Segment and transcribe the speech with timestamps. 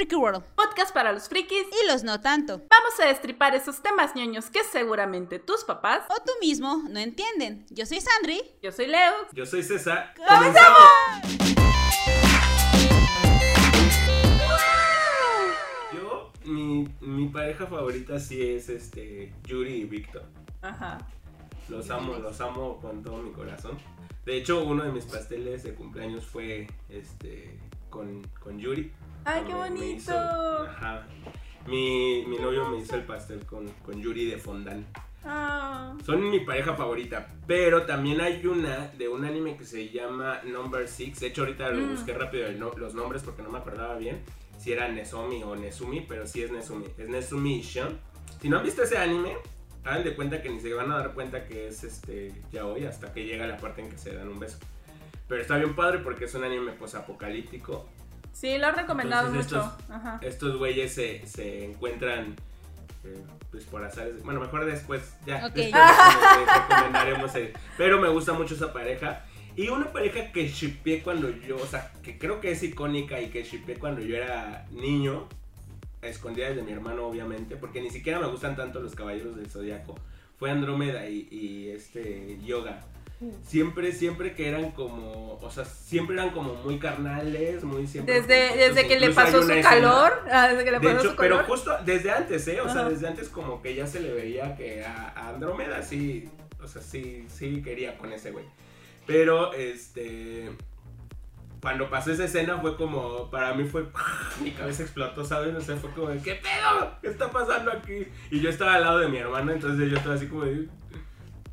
[0.00, 0.42] Freaky World.
[0.56, 1.66] Podcast para los frikis.
[1.82, 2.62] Y los no tanto.
[2.70, 7.66] Vamos a destripar esos temas ñoños que seguramente tus papás o tú mismo no entienden.
[7.68, 8.40] Yo soy Sandri.
[8.62, 9.12] Yo soy Leo.
[9.34, 10.14] Yo soy César.
[10.16, 10.78] ¡Comenzamos!
[15.92, 20.24] Yo, mi, mi pareja favorita sí es este Yuri y Víctor.
[20.62, 20.96] Ajá.
[21.68, 23.76] Los amo, los amo con todo mi corazón.
[24.24, 27.60] De hecho, uno de mis pasteles de cumpleaños fue este
[27.90, 28.90] con, con Yuri.
[29.24, 29.96] ¡Ay, qué Me- me bonito!
[29.96, 31.06] hizo- ajá.
[31.66, 34.86] Mi, mi novio me hizo el pastel con, con Yuri de fondant.
[35.24, 35.94] Ah.
[36.04, 40.88] Son mi pareja favorita, pero también hay una de un anime que se llama Number
[40.88, 41.20] Six.
[41.20, 41.90] De hecho, ahorita lo Mm.
[41.90, 44.20] busqué rápido no- los nombres porque no me acordaba bien
[44.58, 46.86] si era Nezomi o Nezumi, pero sí es Nezumi.
[46.96, 47.98] Es Nezumi y Shun.
[48.40, 49.36] Si no han visto ese anime,
[49.84, 52.84] hagan de cuenta que ni se van a dar cuenta que es este ya hoy
[52.86, 54.58] hasta que llega la parte en que se dan un beso.
[55.28, 57.86] Pero está bien padre porque es un anime posapocalíptico.
[58.40, 59.72] Sí, lo has recomendado Entonces, mucho.
[59.90, 60.18] Ajá.
[60.22, 62.36] Estos güeyes se, se encuentran
[63.04, 64.22] eh, pues por azares.
[64.22, 65.46] Bueno, mejor después ya.
[65.46, 65.54] Ok.
[65.54, 65.82] después
[66.38, 69.24] les recomendaremos el- Pero me gusta mucho esa pareja.
[69.56, 73.28] Y una pareja que shippé cuando yo, o sea, que creo que es icónica y
[73.28, 75.28] que shippé cuando yo era niño,
[76.02, 79.50] a escondidas de mi hermano, obviamente, porque ni siquiera me gustan tanto los caballeros del
[79.50, 79.96] zodiaco.
[80.38, 82.80] Fue Andrómeda y, y este Yoga.
[83.46, 88.22] Siempre, siempre que eran como, o sea, siempre eran como muy carnales, muy siempre.
[88.22, 90.22] Desde, desde que le pasó su calor.
[90.30, 92.62] ah, desde que le de pasó hecho, su pero justo desde antes, ¿eh?
[92.62, 96.30] O sea, desde antes como que ya se le veía que a, Andrómeda sí,
[96.62, 98.46] o sea, sí, sí quería con ese güey.
[99.06, 100.50] Pero, este,
[101.60, 103.84] cuando pasó esa escena fue como, para mí fue,
[104.42, 105.54] mi cabeza explotó, ¿sabes?
[105.54, 106.96] O sea, fue como, de, ¿qué pedo?
[107.02, 108.06] ¿Qué está pasando aquí?
[108.30, 110.68] Y yo estaba al lado de mi hermano, entonces yo estaba así como de,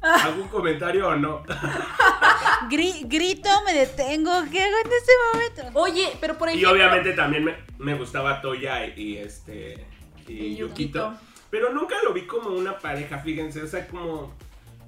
[0.01, 1.43] ¿algún comentario o no?
[2.69, 4.31] Gri- grito, me detengo.
[4.51, 5.79] ¿Qué hago en este momento?
[5.79, 6.71] Oye, pero por Y ejemplo.
[6.71, 9.85] obviamente también me, me gustaba Toya y, y este,
[10.27, 10.99] y, Y Yukito.
[11.11, 11.19] Yukito.
[11.49, 14.33] Pero nunca lo vi como una pareja, fíjense, o sea, como,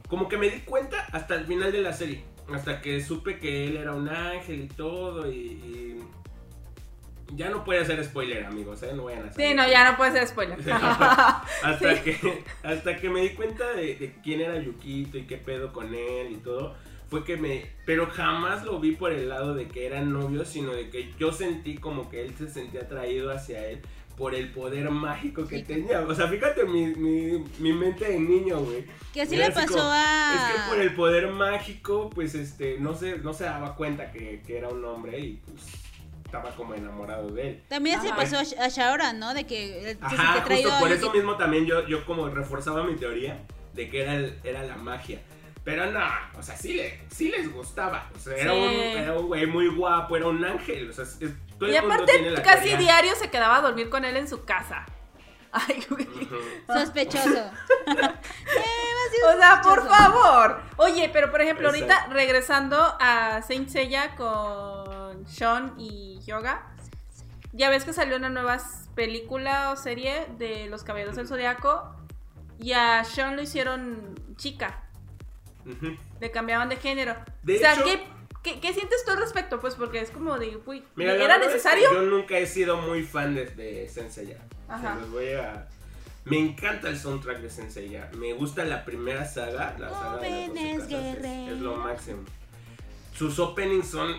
[0.09, 2.23] como que me di cuenta hasta el final de la serie.
[2.53, 6.03] Hasta que supe que él era un ángel y todo, y, y
[7.35, 8.91] ya no puede hacer spoiler, amigos, ¿eh?
[8.95, 10.57] No vayan a Sí, no, ya no puede ser spoiler.
[11.63, 15.71] hasta, que, hasta que me di cuenta de, de quién era Yukito y qué pedo
[15.71, 16.75] con él y todo,
[17.09, 17.65] fue que me...
[17.85, 21.31] Pero jamás lo vi por el lado de que eran novios, sino de que yo
[21.31, 23.81] sentí como que él se sentía atraído hacia él
[24.17, 25.63] por el poder mágico que Sí.
[25.63, 26.01] tenía.
[26.01, 28.83] O sea, fíjate mi, mi, mi mente de niño, güey.
[29.13, 30.33] Que así le pasó como, a.
[30.35, 34.41] Es que por el poder mágico, pues este, no se, no se daba cuenta que,
[34.45, 35.63] que era un hombre y pues
[36.29, 37.63] estaba como enamorado de él.
[37.67, 38.15] También Ajá.
[38.15, 39.33] pasó a Sh- a Shaoran, ¿no?
[39.33, 42.95] De que eh, se Ajá, justo por eso mismo también yo, yo como reforzaba mi
[42.95, 43.39] teoría
[43.73, 45.19] de que era, el- era la magia.
[45.63, 45.99] Pero no,
[46.37, 48.09] o sea, sí, le, sí les gustaba.
[48.15, 48.57] O sea, era, Sí.
[48.59, 50.89] un, era un güey muy guapo, era un ángel.
[50.89, 51.17] O sea, es-
[51.57, 52.77] todo Y el mundo aparte, tiene la casi teoría.
[52.77, 54.85] diario se quedaba a dormir con él en su casa.
[55.51, 56.07] Ay, güey.
[56.67, 57.51] Sospechoso.
[59.33, 60.61] O sea, por favor.
[60.77, 66.67] Oye, pero por ejemplo, ahorita regresando a Saint Seiya con Sean y Yoga.
[67.53, 68.57] Ya ves que salió una nueva
[68.95, 71.95] película o serie de Los Caballeros del Zodiaco.
[72.59, 74.83] Y a Sean lo hicieron chica.
[76.19, 77.15] Le cambiaban de género.
[77.43, 78.03] De o sea, hecho- ¿qué,
[78.43, 79.59] qué, qué sientes tú al respecto?
[79.59, 81.91] Pues porque es como de, uy, Mira, ¿era verdad es que necesario?
[81.93, 84.37] yo nunca he sido muy fan de, de Senseiya.
[84.67, 84.95] Ajá.
[84.95, 85.67] Se los voy a...
[86.25, 88.09] Me encanta el soundtrack de Senseiya.
[88.17, 92.19] Me gusta la primera saga, la saga de las es- lo máximo.
[93.15, 94.15] Sus openings son...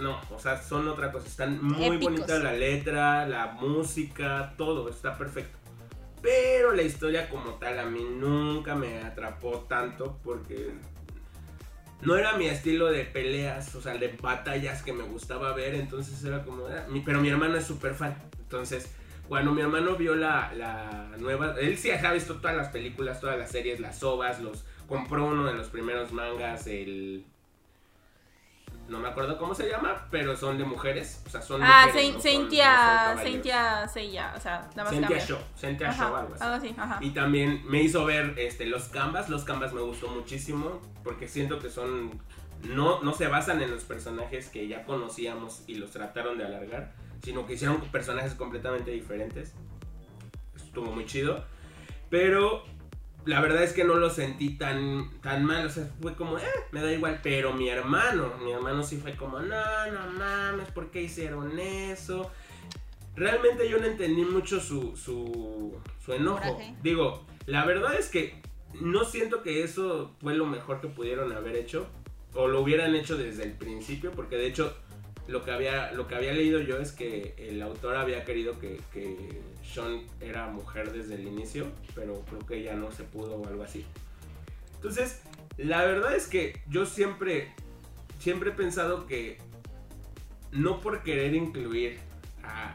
[0.00, 1.26] No, o sea, son otra cosa.
[1.28, 2.04] Están muy Épicos.
[2.04, 4.88] bonitas la letra, la música, todo.
[4.88, 5.58] Está perfecto.
[6.20, 10.72] Pero la historia como tal a mí nunca me atrapó tanto porque
[12.00, 16.22] no era mi estilo de peleas, o sea, de batallas que me gustaba ver, entonces
[16.24, 18.90] era como, ah, pero mi hermano es súper fan, entonces
[19.28, 23.38] cuando mi hermano vio la, la nueva, él sí ha visto todas las películas, todas
[23.38, 27.24] las series, las ovas, los compró uno de los primeros mangas, el...
[28.88, 32.22] No me acuerdo cómo se llama, pero son de mujeres, o sea, son Ah, mujeres,
[32.22, 33.22] Saint, no.
[33.22, 35.18] Saintia Seiya, o sea, nada más Sentia.
[35.20, 36.44] Show, Sentia Show, algo así.
[36.44, 36.98] algo así, ajá.
[37.00, 39.30] Y también me hizo ver este, los canvas.
[39.30, 42.20] Los canvas me gustó muchísimo porque siento que son.
[42.62, 46.92] No, no se basan en los personajes que ya conocíamos y los trataron de alargar,
[47.22, 49.54] sino que hicieron personajes completamente diferentes.
[50.56, 51.44] Estuvo muy chido.
[52.10, 52.64] Pero
[53.26, 55.66] la verdad es que no lo sentí tan, tan mal.
[55.66, 56.42] O sea, fue como, eh,
[56.72, 57.20] me da igual.
[57.22, 62.30] Pero mi hermano, mi hermano sí fue como, no, no mames, ¿por qué hicieron eso?
[63.16, 66.58] Realmente yo no entendí mucho su, su, su enojo.
[66.82, 68.42] Digo, la verdad es que
[68.80, 71.86] no siento que eso fue lo mejor que pudieron haber hecho.
[72.34, 74.10] O lo hubieran hecho desde el principio.
[74.10, 74.76] Porque de hecho,
[75.26, 78.80] lo que había, lo que había leído yo es que el autor había querido que,
[78.92, 83.46] que Sean era mujer desde el inicio, pero creo que ya no se pudo o
[83.46, 83.84] algo así.
[84.76, 85.22] Entonces,
[85.56, 87.52] la verdad es que yo siempre,
[88.18, 89.38] siempre he pensado que
[90.52, 91.98] no por querer incluir
[92.42, 92.74] a,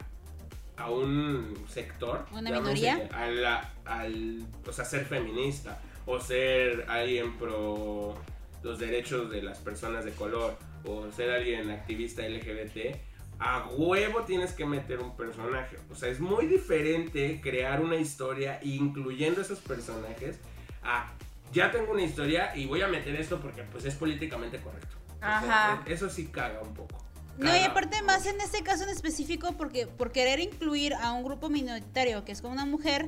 [0.75, 3.07] a un sector, ¿Una minoría?
[3.13, 8.16] a la- al, o sea, ser feminista o ser alguien pro
[8.63, 12.96] los derechos de las personas de color o ser alguien activista LGBT,
[13.40, 15.78] a huevo tienes que meter un personaje.
[15.90, 20.38] O sea, es muy diferente crear una historia incluyendo esos personajes
[20.84, 21.12] a
[21.52, 24.96] ya tengo una historia y voy a meter esto porque pues es políticamente correcto.
[25.16, 25.84] O sea, Ajá.
[25.88, 27.04] eso sí caga un poco.
[27.38, 31.24] No, y aparte más en este caso en específico, porque por querer incluir a un
[31.24, 33.08] grupo minoritario, que es como una mujer,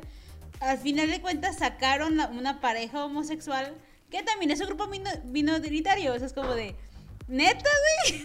[0.62, 3.76] al final de cuentas sacaron una pareja homosexual,
[4.10, 6.76] que también es un grupo mino- minoritario, o sea, es como de,
[7.28, 7.70] neta,
[8.02, 8.24] güey,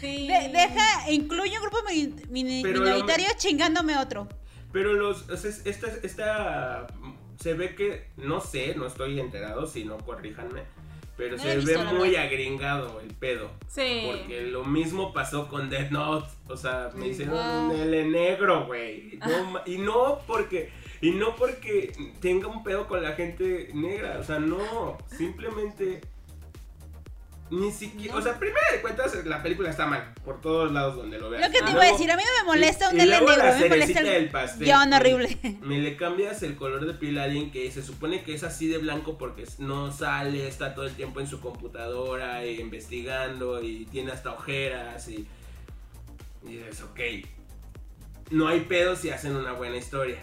[0.00, 0.26] Sí.
[0.28, 4.28] De- deja, incluye un grupo lo minoritario chingándome otro.
[4.72, 6.86] Pero los, o sea, esta, esta,
[7.40, 10.62] se ve que, no sé, no estoy enterado, si no corríjanme,
[11.16, 12.26] pero No se ve muy verdad.
[12.26, 13.50] agringado el pedo.
[13.68, 14.04] Sí.
[14.06, 16.28] Porque lo mismo pasó con Death Note.
[16.48, 17.68] O sea, me hicieron Ah.
[17.70, 19.18] un L negro, güey.
[19.28, 20.70] No ma- y no porque.
[21.02, 24.18] Y no porque tenga un pedo con la gente negra.
[24.18, 24.96] O sea, no.
[25.18, 26.00] Simplemente.
[27.50, 28.14] Ni siquiera.
[28.16, 30.14] O sea, primero de cuentas, la película está mal.
[30.24, 31.46] Por todos lados donde lo veas.
[31.48, 33.54] Lo que te iba a decir, a mí no me molesta un y negro, la
[33.58, 34.66] me molesta el del pastel.
[34.66, 35.38] guion Me- horrible.
[35.62, 38.68] Me le cambias el color de piel a alguien que se supone que es así
[38.68, 43.84] de blanco porque no sale, está todo el tiempo en su computadora e investigando y
[43.86, 45.26] tiene hasta ojeras y,
[46.46, 47.00] y dices, ok,
[48.30, 50.18] no hay pedo si hacen una buena historia.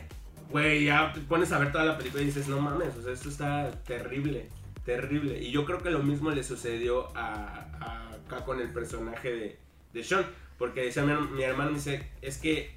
[0.49, 3.11] Güey, ya te pones a ver toda la película y dices, no mames, o sea,
[3.11, 4.47] esto está terrible,
[4.87, 5.37] terrible.
[5.43, 9.59] Y yo creo que lo mismo le sucedió a, a- acá con el personaje de,
[9.93, 10.25] de Sean,
[10.57, 12.75] porque decía mi, mi hermano, me dice, es que,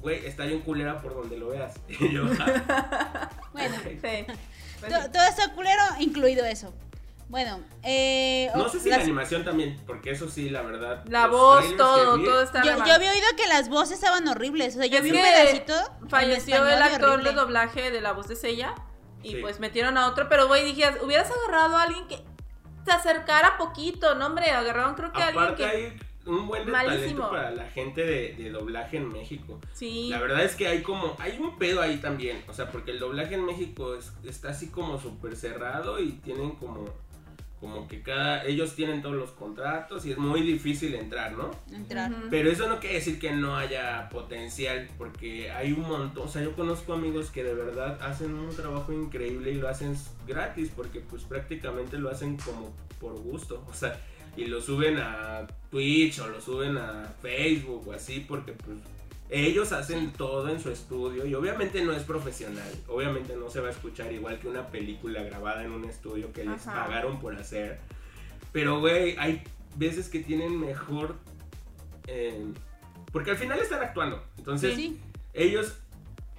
[0.00, 1.74] güey, está bien culera por donde lo veas.
[1.88, 3.82] Y yo, "Ah, Bueno, ok".
[4.02, 4.26] Sí.
[4.80, 5.08] Pues to- sí.
[5.12, 6.74] todo está culero, incluido eso.
[7.28, 11.04] Bueno, eh, No sé si las- la animación también, porque eso sí, la verdad.
[11.08, 14.74] La voz, todo, vi- todo está yo, yo había oído que las voces estaban horribles.
[14.76, 15.74] O sea, yo Es vi un pedacito.
[16.08, 17.30] Falleció español el actor horrible.
[17.30, 18.74] de doblaje de la voz de Sella.
[19.22, 19.38] Y Sí.
[19.40, 20.28] pues metieron a otro.
[20.28, 22.16] Pero, güey, dije, hubieras agarrado a alguien que
[22.84, 24.14] se acercara poquito.
[24.16, 25.68] No, hombre, agarraron creo que a alguien Aparte que.
[25.68, 29.60] hay un buen talento para la gente de, de doblaje en México.
[29.72, 30.08] Sí.
[30.10, 33.00] La verdad es que hay como, hay un pedo ahí también, o sea, porque el
[33.00, 36.84] doblaje en México es- está así como súper cerrado y tienen como,
[37.62, 41.52] como que cada, ellos tienen todos los contratos y es muy difícil entrar, ¿no?
[41.72, 42.10] Entrar.
[42.10, 42.22] Ujú.
[42.28, 46.42] Pero eso no quiere decir que no haya potencial, porque hay un montón, o sea,
[46.42, 50.98] yo conozco amigos que de verdad hacen un trabajo increíble y lo hacen gratis, porque
[50.98, 53.96] pues prácticamente lo hacen como por gusto, o sea,
[54.36, 58.78] y lo suben a Twitch o lo suben a Facebook o así, porque pues
[59.34, 63.68] ellos hacen todo en su estudio y obviamente no es profesional, obviamente no se va
[63.68, 66.84] a escuchar igual que una película grabada en un estudio que les Ajá.
[66.84, 67.78] pagaron por hacer.
[68.52, 69.42] Pero, güey, hay
[69.76, 71.16] veces que tienen mejor...
[72.06, 72.44] eh,
[73.10, 74.22] porque al final están actuando.
[74.38, 74.98] Entonces, Sí.
[75.34, 75.74] ellos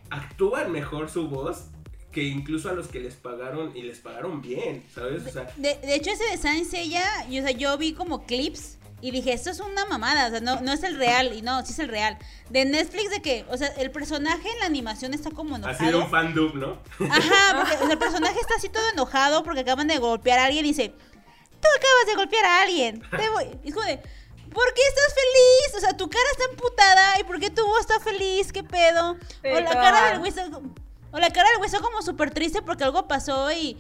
[0.10, 1.66] actúan mejor su voz
[2.12, 5.26] que incluso a los que les pagaron y les pagaron bien, ¿sabes?
[5.26, 8.26] O sea, De, de hecho, ese de Saint Seiya, yo, o sea, yo vi como
[8.28, 11.42] clips y dije, esto es una mamada, o sea, no, no es el real, y
[11.42, 12.18] no, sí es el real.
[12.50, 15.90] De Netflix, de que, o sea, el personaje en la animación está como ha sido
[15.90, 16.10] un enojado.
[16.10, 16.78] fan dub, ¿no?
[17.12, 20.46] Ajá, porque o sea, el personaje está así todo enojado porque acaban de golpear a
[20.46, 23.60] alguien y dice, tú acabas de golpear a alguien, te voy.
[23.62, 25.76] Y es como de, ¿por qué estás feliz?
[25.76, 28.54] O sea, tu cara está emputada y ¿por qué tu voz está feliz?
[28.54, 29.18] ¿Qué pedo?
[29.44, 32.62] O la cara del güey está, o la cara del güey está como súper triste
[32.62, 33.74] porque algo pasó y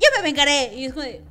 [0.00, 0.72] yo me vengaré.
[0.74, 1.22] Y es como de,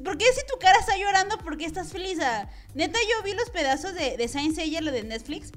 [0.00, 2.18] ¿por qué si tu cara está llorando, por qué estás feliz?
[2.20, 5.50] Ah, neta, yo vi los pedazos de, de Saint Seiya, lo de Netflix,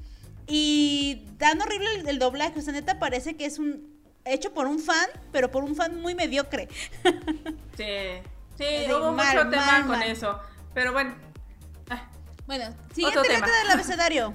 [0.46, 2.58] y tan horrible el, el doblaje.
[2.58, 6.00] O sea, neta, parece que es un hecho por un fan, pero por un fan
[6.00, 6.68] muy mediocre.
[7.76, 7.82] Sí.
[7.82, 7.84] Sí,
[8.58, 10.08] Sí, hubo mal, mucho tema mal, con mal.
[10.08, 10.40] eso.
[10.72, 11.14] Pero bueno.
[11.90, 12.08] ah,
[12.46, 14.34] Bueno, siguiente letra del abecedario.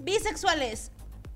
[0.00, 0.90] Bisexuales.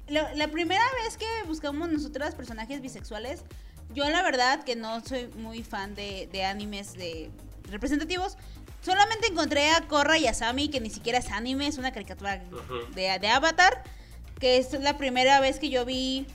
[0.09, 3.45] La, la primera vez que buscamos nosotras personajes bisexuales,
[3.91, 7.31] yo la verdad que no soy muy fan de, de animes de
[7.73, 8.37] representativos.
[8.81, 12.43] Solamente encontré a Korra y a Sami, que ni siquiera es anime, es una caricatura
[12.95, 13.83] de, de Avatar,
[14.38, 16.26] que es la primera vez que yo vi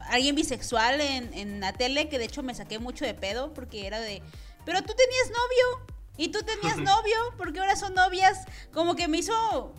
[0.00, 3.52] a alguien bisexual en, en la tele, que de hecho me saqué mucho de pedo,
[3.54, 4.22] porque era de,
[4.64, 9.18] pero tú tenías novio, y tú tenías novio, porque ahora son novias, como que me
[9.18, 9.74] hizo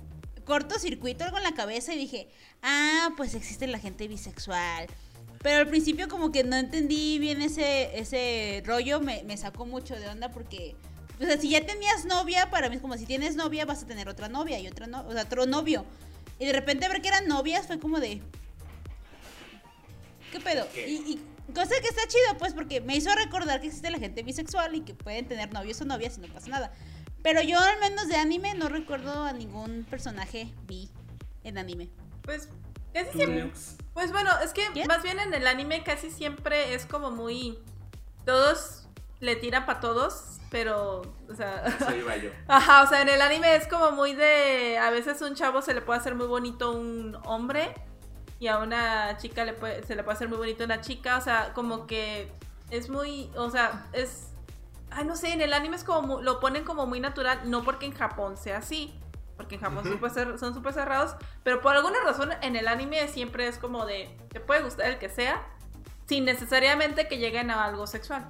[0.45, 2.29] cortocircuito algo en la cabeza y dije,
[2.62, 4.88] ah, pues existe la gente bisexual.
[5.43, 9.95] Pero al principio como que no entendí bien ese, ese rollo, me, me sacó mucho
[9.95, 10.75] de onda porque
[11.19, 13.88] O sea, si ya tenías novia, para mí es como si tienes novia, vas a
[13.88, 15.86] tener otra novia y otra no, o sea, otro novio.
[16.39, 18.21] Y de repente ver que eran novias fue como de.
[20.31, 20.67] ¿Qué pedo?
[20.74, 20.88] ¿Qué?
[20.88, 24.21] Y, y cosa que está chido, pues, porque me hizo recordar que existe la gente
[24.21, 26.71] bisexual y que pueden tener novios o novias y no pasa nada.
[27.24, 30.89] Pero yo, al menos de anime, no recuerdo a ningún personaje bi
[31.43, 31.89] en anime.
[32.21, 32.50] Pues
[32.93, 33.51] casi siempre.
[33.93, 37.57] Pues bueno, es que más bien en el anime casi siempre es como muy.
[38.25, 38.88] Todos
[39.19, 41.01] le tiran para todos, pero.
[41.30, 41.63] O sea.
[41.66, 42.30] Eso iba yo.
[42.48, 44.77] Ajá, o sea, en el anime es como muy de.
[44.77, 47.74] A veces un chavo se le puede hacer muy bonito un hombre.
[48.39, 51.18] Y a una chica le puede, se le puede hacer muy bonito una chica.
[51.18, 52.32] O sea, como que
[52.70, 53.30] es muy.
[53.36, 54.27] O sea, es.
[54.89, 56.22] Ay, no sé, en el anime es como.
[56.22, 57.42] lo ponen como muy natural.
[57.46, 58.94] No porque en Japón sea así.
[59.36, 61.16] Porque en Japón súper cer- son súper cerrados.
[61.44, 64.10] Pero por alguna razón en el anime siempre es como de.
[64.30, 65.44] Te puede gustar el que sea.
[66.08, 68.27] Sin necesariamente que lleguen a algo sexual.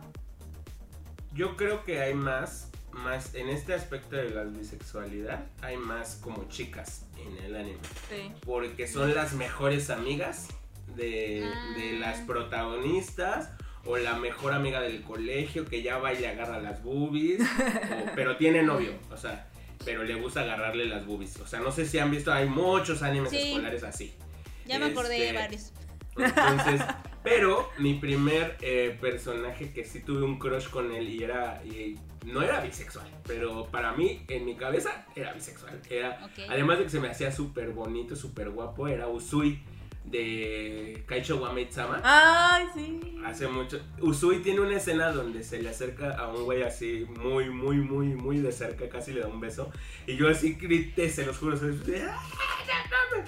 [1.38, 6.50] Yo creo que hay más, más en este aspecto de la bisexualidad, hay más como
[6.50, 7.77] chicas en el anime.
[8.10, 8.32] Sí.
[8.46, 10.48] Porque son las mejores amigas
[10.96, 11.41] de,
[11.77, 12.00] de Ah.
[12.00, 13.51] las protagonistas.
[13.89, 17.39] O la mejor amiga del colegio que ya va y le agarra las boobies.
[17.39, 17.46] o-
[18.15, 19.48] pero tiene novio, o sea,
[19.86, 21.39] pero le gusta agarrarle las boobies.
[21.39, 23.38] O sea, no sé si han visto, hay muchos animes Sí.
[23.53, 24.13] escolares así.
[24.65, 25.72] Ya me acordé de Este, varios.
[26.17, 26.82] Entonces,
[27.29, 31.62] pero mi primer eh, personaje que sí tuve un crush con él y era.
[31.65, 35.79] y no era bisexual, pero para mí, en mi cabeza, era bisexual.
[35.89, 36.19] Era.
[36.50, 39.60] Además de que se me hacía súper bonito, súper guapo, era Usui
[40.03, 42.01] de Kaicho wa Maid-sama.
[42.03, 43.17] Ay, sí.
[43.25, 43.79] Hace mucho.
[44.01, 48.07] Usui tiene una escena donde se le acerca a un güey así, muy, muy, muy,
[48.07, 49.72] muy de cerca, casi le da un beso.
[50.05, 51.55] Y yo así grité, se los juro.
[51.57, 51.77] se los-
[52.10, 52.24] ¡Ah,
[53.15, 53.24] no!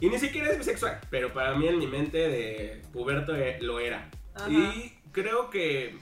[0.00, 3.80] Y ni siquiera es bisexual, pero para mí en mi mente de puberto eh, lo
[3.80, 4.10] era.
[4.34, 4.48] Ajá.
[4.50, 5.96] Y creo que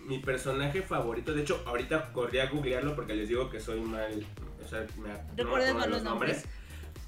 [0.00, 4.24] mi personaje favorito, de hecho, ahorita corrí a googlearlo porque les digo que soy mal.
[4.64, 6.44] O sea, me, no me ¿Recuerdas acuerdo mal de los nombres?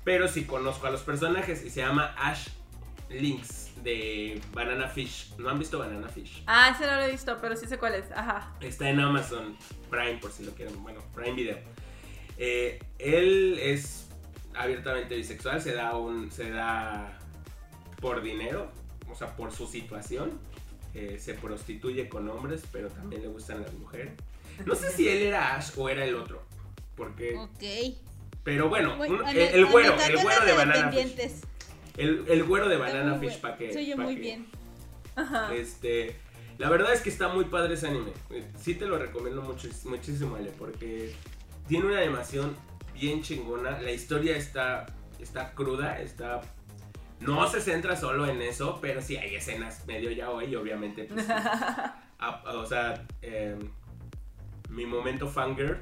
[0.05, 2.49] Pero sí conozco a los personajes y se llama Ash
[3.11, 5.35] Lynx de Banana Fish.
[5.39, 6.43] ¿No han visto Banana Fish?
[6.47, 8.11] Ah, ese no lo he visto, pero sí sé cuál es.
[8.13, 8.55] Ajá.
[8.61, 9.57] Está en Amazon
[9.91, 10.83] Prime por si lo quieren.
[10.83, 11.59] Bueno, Prime Video.
[12.39, 14.10] Eh, él es
[14.63, 16.31] abiertamente bisexual, se da un.
[16.31, 17.19] se da
[18.01, 18.71] por dinero,
[19.11, 20.31] o sea, por su situación.
[20.93, 24.13] Eh, se prostituye con hombres, pero también le gustan las mujeres.
[24.67, 26.43] No sé si él era Ash o era el otro.
[26.97, 27.37] Porque.
[27.37, 27.97] Ok.
[28.43, 31.17] Pero bueno, Muy- un- ano- el, el güero, el güero de Banana Fish.
[31.97, 33.73] El, el güero de Banana Fish, para que.
[33.73, 34.47] Se oye muy que- bien.
[35.15, 35.55] Ajá.
[35.55, 36.17] Este,
[36.59, 38.13] la verdad es que está muy padre ese anime.
[38.31, 41.15] Eh, Sí te lo recomiendo mucho, muchísimo, Ale, porque
[41.69, 42.57] tiene una animación
[43.01, 43.81] bien chingona.
[43.81, 44.87] La historia está,
[45.19, 46.41] está cruda, está...
[47.21, 51.05] No se centra solo en eso, pero sí hay escenas medio ya hoy, obviamente.
[51.05, 53.59] pues, a- a- o sea, eh,
[54.71, 55.79] mi momento fangirl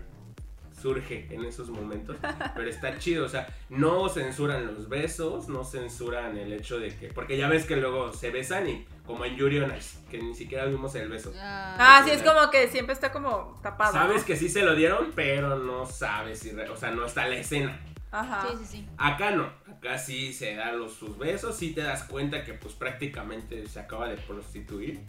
[0.81, 2.17] surge en esos momentos,
[2.55, 7.09] pero está chido, o sea, no censuran los besos, no censuran el hecho de que,
[7.09, 10.35] porque ya ves que luego se besan y como en Yuri on Ice, que ni
[10.35, 11.33] siquiera vimos el beso.
[11.39, 13.93] Ah, sí, es como que siempre está como tapado.
[13.93, 14.27] Sabes ¿no?
[14.27, 17.37] que sí se lo dieron, pero no sabes si, re- o sea, no está la
[17.37, 17.81] escena.
[18.11, 18.49] Ajá.
[18.51, 18.89] Sí, sí, sí.
[18.97, 22.75] Acá no, acá sí se dan los, sus besos, sí te das cuenta que pues
[22.75, 25.01] prácticamente se acaba de prostituir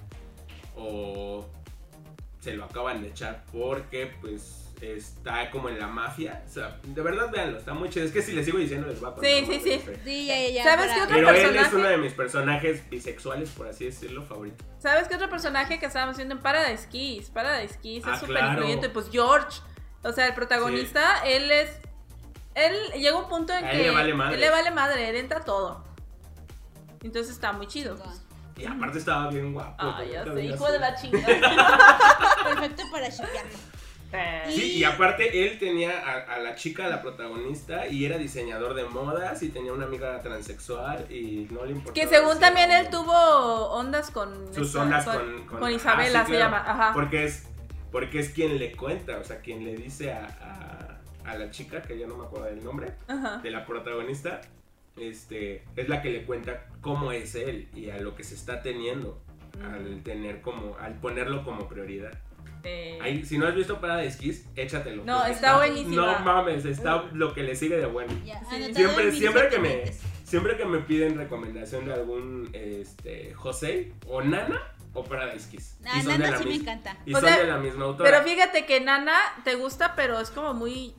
[0.76, 1.46] o
[2.40, 6.44] se lo acaban de echar porque pues está como en la mafia.
[6.48, 8.06] O sea, de verdad véanlo, está muy chido.
[8.06, 9.30] Es que si les sigo diciendo les va a contar.
[9.30, 10.26] Sí, sí, sí.
[10.28, 10.64] ya, ya.
[10.64, 14.24] ¿Sabes para- qué otro Pero él es uno de mis personajes bisexuales, por así decirlo,
[14.24, 14.64] favorito.
[14.80, 17.30] ¿Sabes qué otro personaje que estábamos viendo en Paradise Kiss?
[17.30, 18.54] Paradise Kiss Ah, es súper claro.
[18.54, 18.90] influyente.
[18.90, 19.60] Pues George,
[20.04, 21.70] o sea, el protagonista, él es.
[22.56, 23.78] Él llega un punto en A que.
[23.78, 24.36] él le vale madre.
[24.36, 25.84] él le vale madre, él entra todo.
[27.04, 27.96] Entonces está muy chido.
[27.96, 28.22] pues.
[28.58, 29.76] Y aparte estaba bien guapo.
[29.78, 31.88] Ah, ya sé, hijo su- de la chingada.
[32.44, 33.69] Perfecto para shipearlo.
[34.50, 38.86] Sí, y aparte él tenía a, a la chica, la protagonista, y era diseñador de
[38.86, 41.94] modas y tenía una amiga transexual y no le importaba.
[41.94, 43.14] Que según también él tuvo
[43.72, 44.52] ondas con.
[44.54, 46.72] sus esta- ondas con, con, ajá, Isabela, sí, se claro, llama.
[46.72, 46.94] Ajá.
[46.94, 47.48] Porque es,
[47.92, 51.82] porque es quien le cuenta, o sea, quien le dice a, a, a la chica,
[51.84, 53.38] que ya no me acuerdo del nombre, Ajá.
[53.44, 54.42] de la protagonista,
[54.98, 58.62] este, es la que le cuenta cómo es él y a lo que se está
[58.64, 59.22] teniendo
[59.64, 62.14] al tener como, al ponerlo como prioridad.
[62.64, 65.04] Eh, Ahí, si no has visto Paradise Kiss, échatelo.
[65.06, 65.96] No, está buenísima.
[65.96, 68.12] No mames, está lo que le sigue de bueno.
[68.24, 68.74] Sí.
[68.74, 69.84] Siempre, siempre que me,
[70.24, 74.62] siempre que me piden recomendación de algún este, José o Nana
[74.94, 75.78] o Paradise Kiss.
[75.86, 76.98] Ah, y son, de Nana la, sí me encanta.
[77.06, 78.10] y O son sea, de la misma autora.
[78.10, 80.94] Pero fíjate que Nana te gusta, pero es como muy.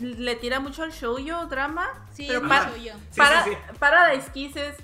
[0.00, 2.06] Le tira mucho al shoujo drama.
[2.12, 2.72] Sí, pero es para.
[2.74, 3.56] Sí, para, sí, sí.
[3.78, 4.74] Paradise Kiss es.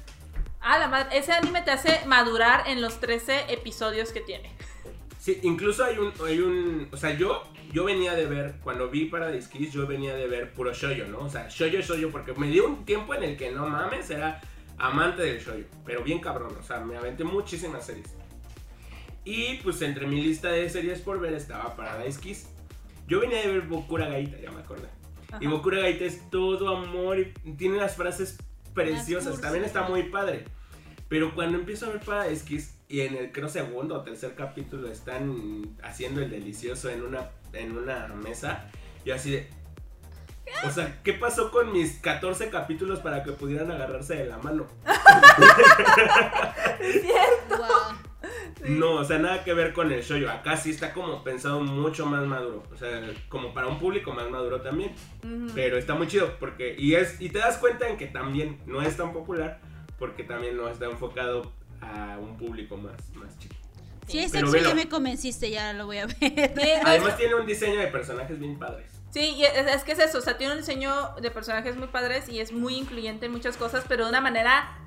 [0.60, 1.16] Ah, la madre.
[1.18, 4.54] Ese anime te hace madurar en los 13 episodios que tiene.
[5.20, 7.42] Sí, incluso hay un, hay un, o sea, yo,
[7.74, 11.18] yo venía de ver, cuando vi Paradise Kiss, yo venía de ver puro shoyo, ¿no?
[11.18, 14.40] O sea, shoyo, shoyo, porque me dio un tiempo en el que no mames, era
[14.78, 18.16] amante del shoyo, pero bien cabrón, o sea, me aventé muchísimas series.
[19.26, 22.48] Y pues entre mi lista de series por ver estaba Paradise Kiss.
[23.06, 24.88] Yo venía de ver Bokura Gaita, ya me acordé.
[25.38, 25.50] Y Ajá.
[25.54, 28.38] Bokura Gaita es todo amor y tiene unas frases
[28.72, 30.46] preciosas, también está muy padre.
[31.10, 34.90] Pero cuando empiezo a ver Paradise Kiss y en el creo segundo o tercer capítulo
[34.90, 38.66] están haciendo el delicioso en una, en una mesa,
[39.04, 39.48] yo así de...
[40.66, 44.66] O sea, ¿qué pasó con mis 14 capítulos para que pudieran agarrarse de la mano?
[47.50, 47.96] Wow.
[48.68, 50.30] No, o sea, nada que ver con el shoyo.
[50.30, 52.62] Acá sí está como pensado mucho más maduro.
[52.72, 54.92] O sea, como para un público más maduro también.
[55.54, 58.82] Pero está muy chido porque y es y te das cuenta en que también no
[58.82, 59.60] es tan popular
[59.98, 63.54] porque también no está enfocado a un público más más chico.
[64.06, 66.16] Si es Pero ya me convenciste, ya lo voy a ver.
[66.18, 68.90] Sí, Además tiene un diseño de personajes bien padres.
[69.10, 71.88] Sí, y es, es que es eso, o sea, tiene un diseño de personajes muy
[71.88, 74.78] padres y es muy incluyente en muchas cosas, pero de una manera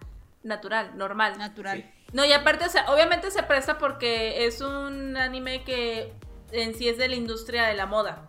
[0.43, 1.37] natural, normal.
[1.37, 1.77] Natural.
[1.77, 2.07] Sí.
[2.13, 6.13] No, y aparte, o sea, obviamente se presta porque es un anime que
[6.51, 8.25] en sí es de la industria de la moda.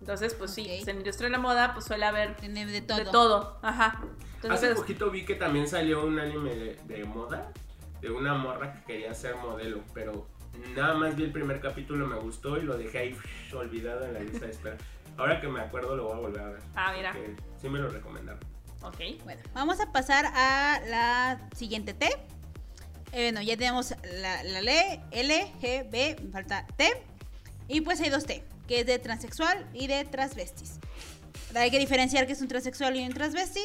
[0.00, 2.80] Entonces, pues sí, pues en la industria de la moda, pues suele haber Tiene de
[2.80, 2.98] todo.
[2.98, 3.58] de todo.
[3.62, 4.02] Ajá.
[4.40, 7.52] Hace Entonces, poquito vi que también salió un anime de, de moda
[8.00, 10.26] de una morra que quería ser modelo, pero
[10.74, 13.18] nada más vi el primer capítulo, me gustó y lo dejé ahí
[13.54, 14.76] olvidado en la lista de espera.
[15.16, 16.60] Ahora que me acuerdo lo voy a volver a ver.
[16.74, 17.14] Ah, mira.
[17.60, 18.40] Sí me lo recomendaron.
[18.82, 19.22] ok.
[19.24, 22.06] Bueno, vamos a pasar a la siguiente T.
[23.12, 26.88] Eh, bueno, ya tenemos la, la L, L, G, B, me falta T.
[27.68, 30.78] Y pues hay dos T, que es de transexual y de transvestis.
[31.54, 33.62] Hay que diferenciar que es un transexual y un transvesti.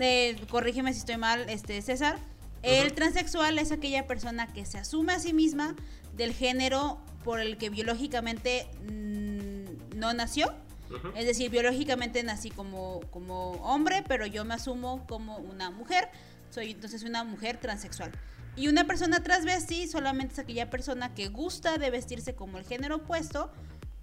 [0.00, 2.18] Eh, corrígeme si estoy mal, este César.
[2.62, 2.94] El Ujú.
[2.96, 5.76] transexual es aquella persona que se asume a sí misma
[6.16, 10.54] del género por el que biológicamente mm, no nació.
[10.90, 11.08] Ujú.
[11.16, 16.08] Es decir, biológicamente nací como, como hombre, pero yo me asumo como una mujer.
[16.50, 18.12] Soy entonces una mujer transexual.
[18.56, 22.96] Y una persona transvesti solamente es aquella persona que gusta de vestirse como el género
[22.96, 23.50] opuesto,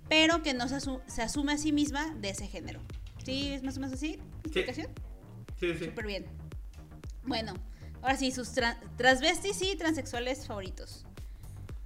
[0.10, 2.82] pero que no se, asu- se asume a sí misma de ese género.
[3.24, 3.54] ¿Sí?
[3.54, 4.20] ¿Es más o menos así?
[4.44, 4.88] ¿Explicación?
[4.88, 4.94] Sí,
[5.78, 5.86] sí.
[5.86, 6.26] Súper bien.
[7.24, 7.54] Bueno,
[8.02, 11.06] ahora sí, sus tra- transvestis y transexuales favoritos.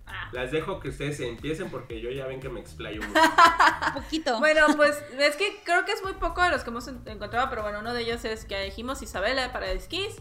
[0.08, 0.30] Ah.
[0.34, 3.20] Las dejo que ustedes empiecen porque yo ya ven que me explayo mucho.
[3.88, 4.40] Un poquito.
[4.40, 7.50] Bueno, pues es que creo que es muy poco de los que hemos en- encontrado,
[7.50, 10.16] pero bueno, uno de ellos es que dijimos Isabela de Paradise Kiss.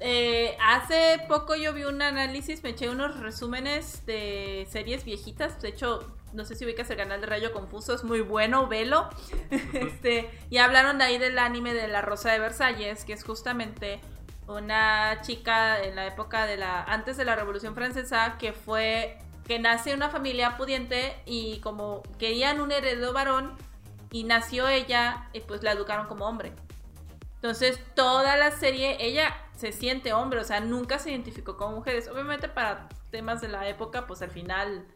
[0.00, 5.60] Eh, hace poco yo vi un análisis, me eché unos resúmenes de series viejitas.
[5.62, 9.08] De hecho, no sé si ubicas el canal de Rayo Confuso, es muy bueno, velo.
[9.72, 14.00] este, y hablaron de ahí del anime de La Rosa de Versalles, que es justamente
[14.46, 19.58] una chica en la época de la antes de la Revolución Francesa que fue que
[19.58, 23.56] nace en una familia pudiente y como querían un heredero varón
[24.12, 26.52] y nació ella y pues la educaron como hombre.
[27.36, 32.08] Entonces, toda la serie, ella se siente hombre, o sea, nunca se identificó como mujeres.
[32.08, 34.86] Obviamente, para temas de la época, pues al final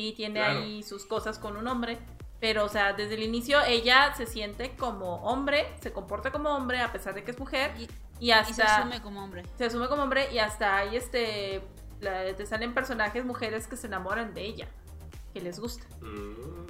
[0.00, 0.60] sí tiene Claro.
[0.60, 1.98] ahí sus cosas con un hombre.
[2.40, 6.80] Pero, o sea, desde el inicio ella se siente como hombre, se comporta como hombre
[6.80, 7.72] a pesar de que es mujer.
[7.78, 7.86] Y,
[8.18, 9.42] Y hasta y se asume como hombre.
[9.58, 11.62] se asume como hombre y hasta ahí este
[12.00, 14.68] la- te salen personajes mujeres que se enamoran de ella,
[15.34, 15.84] que les gusta.
[16.00, 16.66] Mm.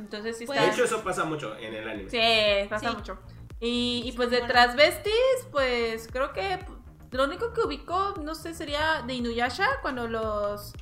[0.00, 0.74] Entonces sí Pues- De está.
[0.74, 2.10] hecho, eso pasa mucho en el anime.
[2.10, 2.96] Sí, pasa Sí.
[2.96, 3.18] mucho.
[3.60, 4.52] Y, y pues de bueno.
[4.52, 6.58] transvestis, pues creo que
[7.12, 10.72] lo único que ubico, no sé, sería de Inuyasha, cuando los,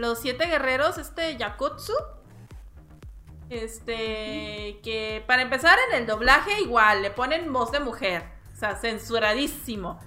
[0.00, 1.94] los siete guerreros, este Yakutsu,
[3.48, 8.76] este, que para empezar en el doblaje igual, le ponen voz de mujer, o sea,
[8.76, 9.98] censuradísimo.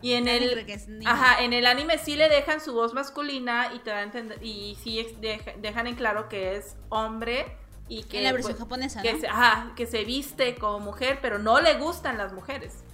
[0.00, 0.66] Y en el.
[1.06, 4.38] Ajá, en el anime sí le dejan su voz masculina y te dan a entender,
[4.44, 5.16] y sí
[5.58, 7.56] dejan en claro que es hombre
[7.88, 9.20] y que en la versión pues, japonesa, que ¿no?
[9.20, 12.84] se, ajá, que se viste como mujer, pero no le gustan las mujeres.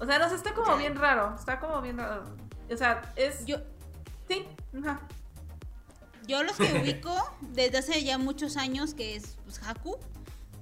[0.00, 2.24] O sea, no sé, está como bien raro, está como bien raro.
[2.72, 3.58] O sea, es Yo,
[4.28, 4.44] sí,
[4.78, 5.00] ajá.
[6.26, 9.96] Yo los que ubico desde hace ya muchos años, que es pues, Haku,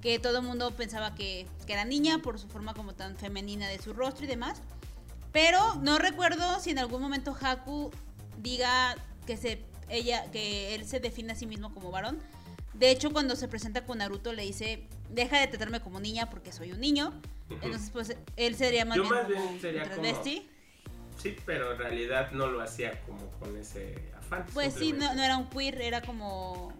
[0.01, 3.69] que todo el mundo pensaba que, que era niña por su forma como tan femenina
[3.69, 4.63] de su rostro y demás.
[5.33, 7.91] Pero no recuerdo si en algún momento Haku
[8.39, 12.19] diga que se ella que él se define a sí mismo como varón.
[12.75, 16.53] De hecho, cuando se presenta con Naruto le dice, "Deja de tratarme como niña porque
[16.53, 17.13] soy un niño."
[17.63, 20.03] Entonces, pues él sería más Yo bien más bien sería como-.
[21.27, 24.45] Sí, pero en realidad no lo hacía como con ese afán.
[24.55, 26.73] Pues sí, no, era un queer, era como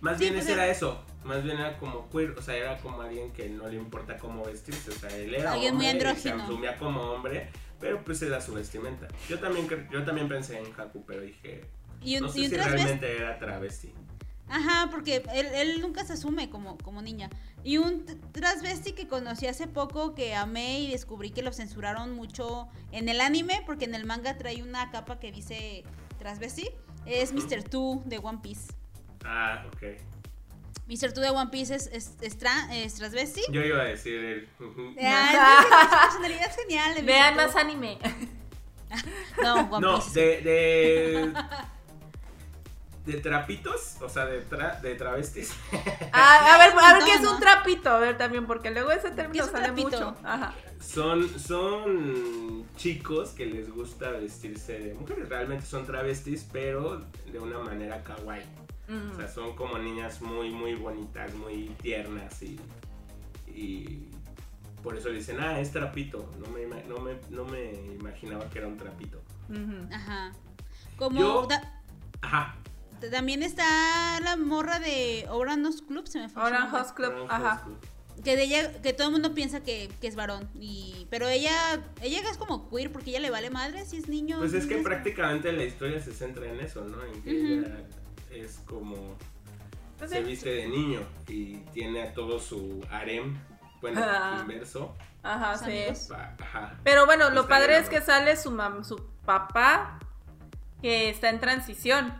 [0.00, 1.02] Más Sí, bien pues ese era- era eso.
[1.24, 4.44] Más bien era como queer, o sea, era como alguien que no le importa cómo
[4.44, 4.90] vestirse.
[4.90, 6.44] O sea, él era Alguien muy hombre y se andrógino.
[6.44, 9.08] asumía como hombre, pero pues era su vestimenta.
[9.28, 11.64] Yo también, yo también pensé en Haku, pero dije,
[12.00, 13.92] Y un, no sé y si realmente era travesti.
[14.50, 17.28] Ajá, porque él, él nunca se asume como, como niña.
[17.64, 22.68] Y un transvesti que conocí hace poco, que amé y descubrí que lo censuraron mucho
[22.92, 25.84] en el anime, porque en el manga trae una capa que dice
[26.18, 26.68] transvesti,
[27.04, 27.62] es Mr.
[27.64, 28.72] Two de One Piece.
[29.24, 29.82] Ah, ok.
[30.86, 31.12] Mr.
[31.12, 33.42] Two de One Piece es, es, es tra- es transvesti.
[33.52, 34.48] Yo iba a decir el...
[34.58, 34.94] ujú.
[35.02, 35.84] Ah, es que
[36.14, 37.04] su personalidad es genial.
[37.04, 37.98] Vean más anime.
[39.42, 40.18] No, One No, Piece.
[40.18, 41.32] de, de...
[43.08, 45.52] De trapitos, o sea, de, tra- de travestis.
[46.12, 48.90] Ah, a ver, a ver No, qué es un trapito, a ver también, porque luego
[48.90, 49.88] ese término es sale trapito?
[49.90, 50.16] mucho.
[50.24, 50.54] Ajá.
[50.80, 55.28] Son, son chicos que les gusta vestirse de mujeres.
[55.28, 58.44] Realmente son travestis, pero de una manera kawaii.
[58.88, 59.10] Mm.
[59.12, 62.58] O sea, son como niñas muy, muy bonitas, muy tiernas y,
[63.46, 64.08] y
[64.82, 66.30] por eso dicen, ah, es trapito.
[66.40, 69.20] No me, no, me, no me imaginaba que era un trapito.
[69.92, 70.32] Ajá.
[70.96, 71.80] Como Yo- da-
[72.22, 72.56] Ajá.
[73.10, 76.42] También está la morra de Orange Club, se me fue.
[76.42, 76.70] Orange.
[76.70, 77.62] House Club, Orange ajá.
[77.64, 77.78] Club.
[78.24, 80.48] Que de ella, que todo el mundo piensa que, que es varón.
[80.58, 81.52] Y, pero ella,
[82.02, 84.38] ella es como queer porque ella le vale madre si es niño.
[84.38, 87.00] Pues es que prácticamente la historia se centra en eso, ¿no?
[87.04, 87.78] En que ella
[88.32, 89.16] es como
[89.98, 93.38] Pues se viste de niño y tiene a todo su harem,
[93.80, 94.38] bueno, Ah.
[94.42, 94.96] inverso.
[95.22, 95.84] Ajá, sí.
[96.40, 96.74] Ajá.
[96.82, 100.00] Pero bueno, lo Está padre es que sale su mam su papá
[100.82, 102.12] que está en transición.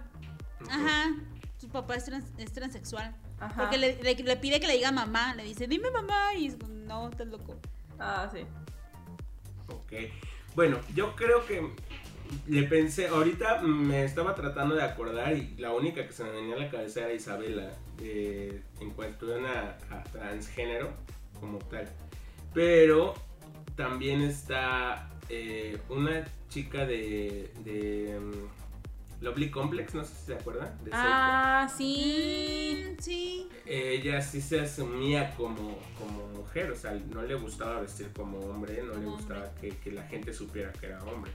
[0.68, 1.14] Ajá.
[1.59, 3.14] Su papá es, trans- es transexual.
[3.40, 3.62] Ajá.
[3.62, 5.35] Porque le, le- le pide que le diga mamá.
[5.35, 6.35] Le dice, dime mamá.
[6.37, 7.57] Y no, estás loco.
[7.99, 8.40] Ah, sí.
[9.68, 9.92] Ok.
[10.55, 11.71] Bueno, yo creo que
[12.47, 16.57] le pensé, ahorita me estaba tratando de acordar y la única que se me venía
[16.57, 20.90] a la cabeza era Isabela, eh, en cuestión a, a transgénero
[21.40, 21.88] como tal.
[22.53, 23.14] Pero
[23.77, 28.58] también está eh, una chica de, de mm,
[29.20, 30.68] Lovely Complex, no sé si se acuerdan.
[30.78, 30.96] De Seiko.
[30.96, 32.85] Ah, sí.
[32.90, 33.48] Mm, sí.
[33.66, 38.83] Ella sí se asumía como, como mujer, o sea, no le gustaba vestir como hombre,
[38.83, 41.31] no le gustaba que, que la gente supiera que era hombre.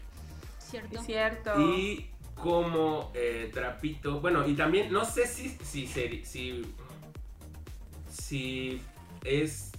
[0.60, 1.00] Cierto.
[1.00, 1.60] Es cierto.
[1.60, 6.66] Y como eh, trapito, bueno, y también no sé si, si, si,
[8.10, 8.82] si
[9.24, 9.72] es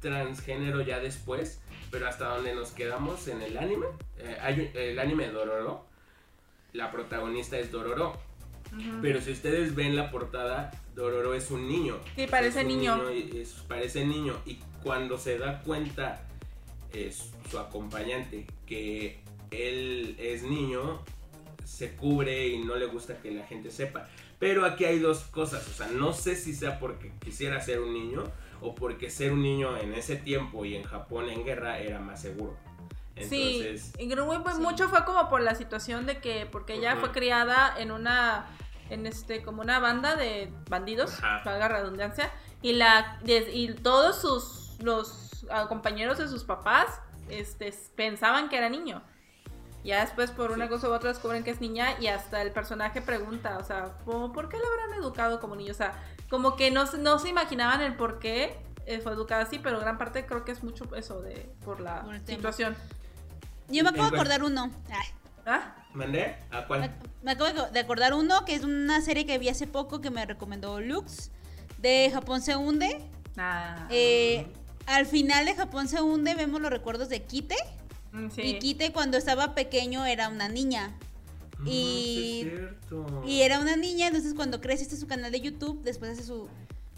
[0.00, 3.86] transgénero ya después, pero hasta donde nos quedamos en el anime,
[4.18, 5.86] eh, hay el anime Dororo,
[6.74, 8.18] la protagonista es Dororo.
[9.00, 11.96] Pero si ustedes ven la portada, Dororo es un niño.
[12.16, 13.10] Sí, parece es niño.
[13.12, 14.36] y es- parece niño.
[14.44, 16.26] Y cuando se da cuenta
[16.92, 19.20] es su acompañante que
[19.52, 21.00] él es niño,
[21.64, 24.08] se cubre y no le gusta que la gente sepa.
[24.40, 25.66] Pero aquí hay dos cosas.
[25.68, 28.24] O sea, no sé si sea porque quisiera ser un niño
[28.60, 32.20] o porque ser un niño en ese tiempo y en Japón en guerra era más
[32.22, 32.56] seguro.
[33.16, 34.60] Entonces, sí, y creo que Sí.
[34.60, 38.46] mucho fue como por la situación de que, porque ella fue criada en una,
[38.90, 41.42] en este, como una banda de bandidos, Ajá.
[41.44, 46.86] valga la redundancia, y la, y todos sus, los ah, compañeros de sus papás,
[47.28, 49.02] este, pensaban que era niño.
[49.84, 50.70] Ya después por una Sí.
[50.70, 54.48] cosa u otra descubren que es niña y hasta el personaje pregunta, o sea, ¿por
[54.48, 55.72] qué la habrán educado como niño?
[55.72, 55.92] O sea,
[56.30, 59.78] como que no, se- no se imaginaban el por qué eh, fue educada así, pero
[59.80, 62.36] gran parte creo que es mucho eso de por la Por el tema.
[62.36, 62.76] situación.
[63.68, 64.70] Yo me acabo de acordar uno.
[64.90, 65.06] Ay,
[65.46, 65.74] ¿Ah?
[65.94, 66.36] ¿mandé?
[66.50, 66.80] ¿A cuál?
[66.80, 66.90] me,
[67.22, 70.24] me acabo de acordar uno que es una serie que vi hace poco que me
[70.26, 71.30] recomendó Lux.
[71.78, 73.00] De Japón se hunde.
[73.36, 73.86] Ah.
[73.90, 74.46] Eh,
[74.86, 77.56] al final de Japón se hunde vemos los recuerdos de Kite.
[78.12, 78.42] Mm, sí.
[78.42, 80.92] Y Kite cuando estaba pequeño era una niña.
[81.58, 83.22] Mm, y- es cierto.
[83.26, 86.22] Y era una niña, entonces cuando crece este es su canal de YouTube, después hace
[86.24, 86.48] su,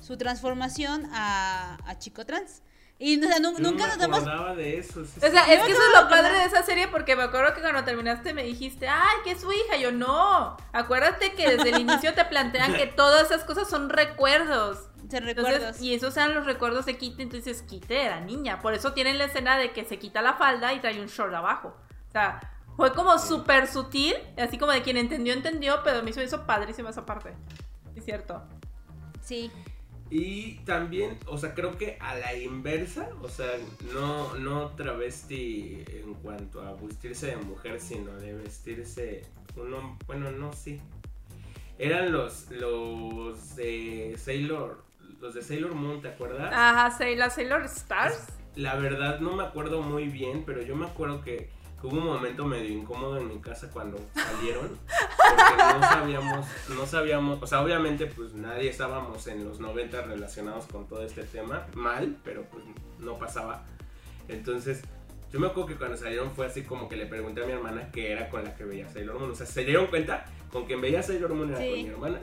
[0.00, 2.62] su transformación a, a chico trans.
[2.98, 4.56] Y o sea, nunca no nos damos...
[4.56, 5.04] de eso.
[5.04, 5.52] sí, O sea, sí.
[5.52, 8.32] es que eso es lo padre de esa serie porque me acuerdo que cuando terminaste
[8.32, 9.76] me dijiste, ay, que es su hija.
[9.76, 10.56] Yo no.
[10.72, 14.88] Acuérdate que desde el inicio te plantean que todas esas cosas son recuerdos.
[15.10, 15.80] Se Entonces, recuerdos.
[15.80, 18.60] y esos eran los recuerdos de Kite, entonces Kite era niña.
[18.60, 21.32] Por eso tienen la escena de que se quita la falda y trae un short
[21.34, 21.76] abajo.
[22.08, 22.40] O sea,
[22.76, 26.88] fue como súper sutil, así como de quien entendió, entendió, pero me hizo eso padrísimo
[26.88, 27.34] esa parte.
[27.94, 28.42] Es cierto.
[29.22, 29.52] Sí.
[30.08, 33.50] Y también, o sea, creo que a la inversa, o sea,
[33.92, 39.22] no, no travesti en cuanto a vestirse de mujer, sino de vestirse
[39.56, 40.80] uno, bueno, no, sí.
[41.78, 44.84] Eran los, los de Sailor,
[45.20, 46.52] los de Sailor Moon, ¿te acuerdas?
[46.52, 48.26] Ajá, Sailor, Sailor Stars.
[48.54, 51.50] La verdad no me acuerdo muy bien, pero yo me acuerdo que, que
[51.82, 57.42] hubo un momento medio incómodo en mi casa cuando salieron, porque no sabíamos, no sabíamos,
[57.42, 62.16] o sea, obviamente pues nadie estábamos en los 90 relacionados con todo este tema, mal,
[62.24, 62.64] pero pues
[62.98, 63.64] no pasaba.
[64.28, 64.82] Entonces,
[65.32, 67.90] yo me acuerdo que cuando salieron fue así como que le pregunté a mi hermana
[67.92, 70.80] que era con la que veía Sailor Moon, o sea, se dieron cuenta con quien
[70.80, 71.70] veía Sailor Moon era Sí.
[71.70, 72.20] con mi hermana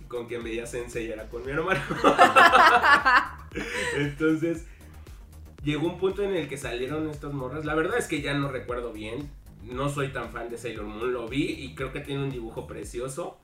[0.00, 1.80] y con quien veía Sensei era con mi hermano.
[3.96, 4.66] Entonces,
[5.66, 7.64] llegó un punto en el que salieron estas morras.
[7.64, 9.28] La verdad es que ya no recuerdo bien.
[9.64, 11.12] No soy tan fan de Sailor Moon.
[11.12, 13.38] Lo vi y creo que tiene un dibujo precioso.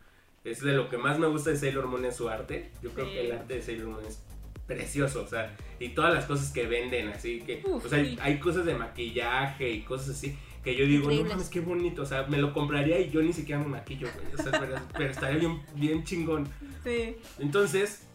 [0.45, 2.71] Es de lo que más me gusta de Sailor Moon es su arte.
[2.83, 3.13] Yo creo Sí.
[3.13, 4.23] que el arte de Sailor Moon es
[4.69, 5.23] precioso.
[5.23, 7.61] O sea, y todas las cosas que venden, así que.
[7.65, 10.39] Uf, o sea, hay, cosas de maquillaje y cosas así.
[10.63, 12.03] Que yo digo, no mames, qué bonito.
[12.03, 14.33] O sea, me lo compraría y yo ni siquiera me maquillo, güey.
[14.33, 16.47] O sea, pero, pero estaría bien, bien chingón.
[16.85, 17.17] Sí.
[17.41, 18.07] Entonces,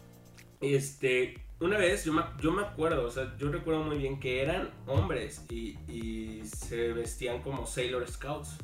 [0.62, 4.42] este, una vez yo me, yo me acuerdo, o sea, yo recuerdo muy bien que
[4.42, 8.56] eran hombres y, y se vestían como Sailor Scouts.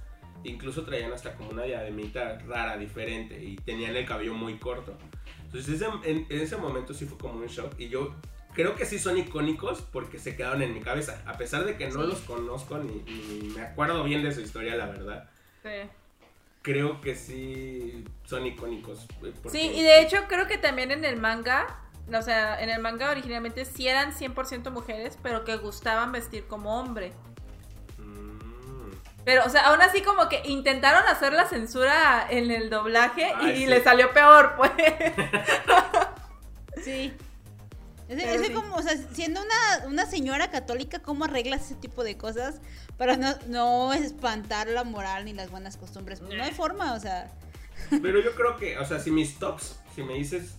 [0.45, 4.95] Incluso traían hasta como una diademita rara, diferente y tenían el cabello muy corto.
[5.47, 8.15] Entonces, ese- en, en ese momento sí fue como un shock y yo
[8.53, 11.23] creo que sí son icónicos porque se quedaron en mi cabeza.
[11.27, 12.09] A pesar de que no Sí.
[12.09, 15.31] los conozco ni, ni me acuerdo bien de su historia, la verdad.
[15.63, 15.89] Sí.
[16.61, 19.05] Creo que sí son icónicos.
[19.25, 21.81] eh, porque- Sí, y de hecho creo que también en el manga,
[22.13, 26.79] o sea, en el manga originalmente sí eran 100% mujeres, pero que gustaban vestir como
[26.79, 27.13] hombre.
[27.99, 28.91] Mm.
[29.25, 33.51] Pero, o sea, aún así como que intentaron hacer la censura en el doblaje Ay,
[33.51, 33.67] y sí.
[33.67, 34.73] le salió peor, pues.
[36.83, 37.15] Sí.
[38.09, 38.53] Ese, Pero ese sí.
[38.53, 42.61] como, o sea, siendo una, una señora católica, ¿cómo arreglas ese tipo de cosas
[42.99, 46.21] para no, no espantar la moral ni las buenas costumbres?
[46.21, 47.33] Pues no hay forma, o sea.
[47.89, 50.57] Pero yo creo que, o sea, si mis tops, si me dices,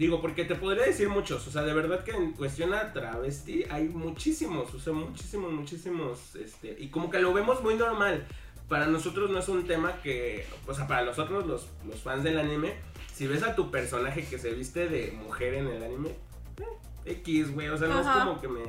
[0.00, 3.64] digo, porque te podría decir muchos, o sea, de verdad que en cuestión a travesti
[3.70, 8.26] hay muchísimos, o sea, muchísimos, muchísimos, este, y como que lo vemos muy normal.
[8.66, 12.38] Para nosotros no es un tema que, o sea, para nosotros los, los fans del
[12.38, 12.74] anime,
[13.12, 16.10] si ves a tu personaje que se viste de mujer en el anime,
[16.58, 16.64] eh,
[17.04, 18.60] X, güey, o sea, no es como que me...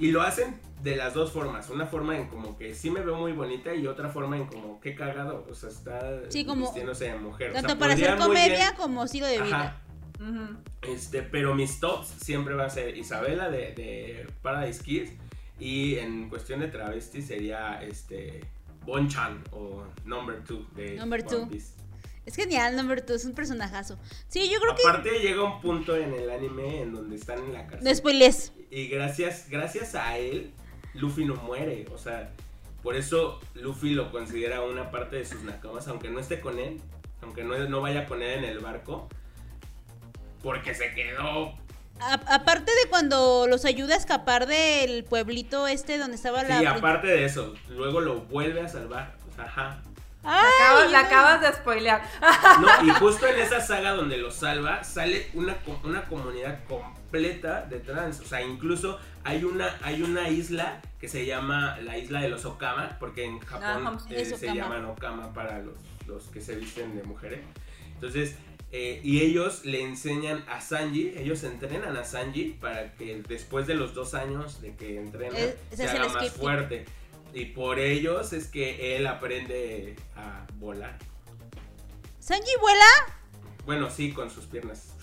[0.00, 1.70] Y lo hacen de las dos formas.
[1.70, 4.80] Una forma en como que sí me veo muy bonita y otra forma en como
[4.80, 5.44] qué cagado.
[5.50, 7.50] O sea, está Sí, como- vistiéndose de mujer.
[7.50, 9.56] O Tanto sea, para hacer comedia bien- como estilo de vida.
[9.64, 9.76] Ajá.
[10.82, 15.10] Este, pero mis tops siempre va a ser Isabela de, de Paradise Kiss.
[15.60, 18.44] Y en cuestión de travesti sería este
[18.84, 21.48] Bonchan o Number 2 de Number One Two.
[21.48, 21.72] Piece.
[22.24, 23.98] Es genial, Number Two, es un personajazo.
[24.28, 24.82] Sí, yo creo que.
[24.86, 27.88] Aparte llega un punto en el anime en donde están en la cárcel.
[27.88, 28.52] No spoilees.
[28.70, 30.52] Y gracias, gracias a él,
[30.94, 31.86] Luffy no muere.
[31.92, 32.30] O sea,
[32.82, 36.80] por eso Luffy lo considera una parte de sus nakamas, aunque no esté con él,
[37.22, 39.08] aunque no, no vaya con él en el barco,
[40.42, 41.54] porque se quedó.
[42.00, 46.58] A- aparte de cuando los ayuda a escapar del pueblito este donde estaba la.
[46.60, 49.16] Sí, aparte de eso, luego lo vuelve a salvar.
[49.30, 49.82] O sea, ajá.
[50.24, 52.02] Ay, Acabas- yo la acabas de spoilear.
[52.60, 57.78] No, y justo en esa saga donde lo salva, sale una, una comunidad completa de
[57.80, 58.20] trans.
[58.20, 62.44] O sea, incluso hay una, hay una isla que se llama la isla de los
[62.44, 65.74] Okama, porque en Japón Ajá, eh, se llaman Okama para los,
[66.06, 67.40] los que se visten de mujeres.
[67.94, 68.36] Entonces,
[68.70, 73.74] eh, y ellos le enseñan a Sanji, ellos entrenan a Sanji para que después de
[73.74, 75.38] los dos años de que entrena,
[75.72, 76.84] se haga más fuerte.
[77.34, 80.98] Y por ellos es que él aprende a volar.
[82.20, 82.84] ¿Sanji vuela?
[83.64, 84.94] Bueno, sí, con sus piernas.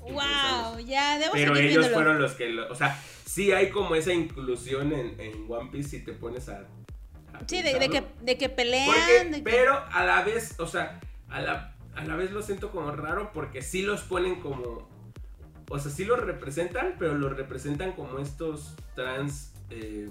[0.00, 0.78] ¡Wow!
[0.84, 1.94] Ya, debo Pero ellos viéndolo.
[1.94, 5.88] fueron los que, lo- o sea, sí hay como esa inclusión en, en One Piece
[5.90, 6.66] si te pones a...
[7.32, 8.86] a Sí, de, de que, de que pelean.
[8.86, 12.42] Porque- de que- pero a la vez, o sea, a la, a la vez lo
[12.42, 14.88] siento como raro porque sí los ponen como...
[15.68, 19.52] O sea, sí los representan, pero los representan como estos trans...
[19.70, 20.10] eh,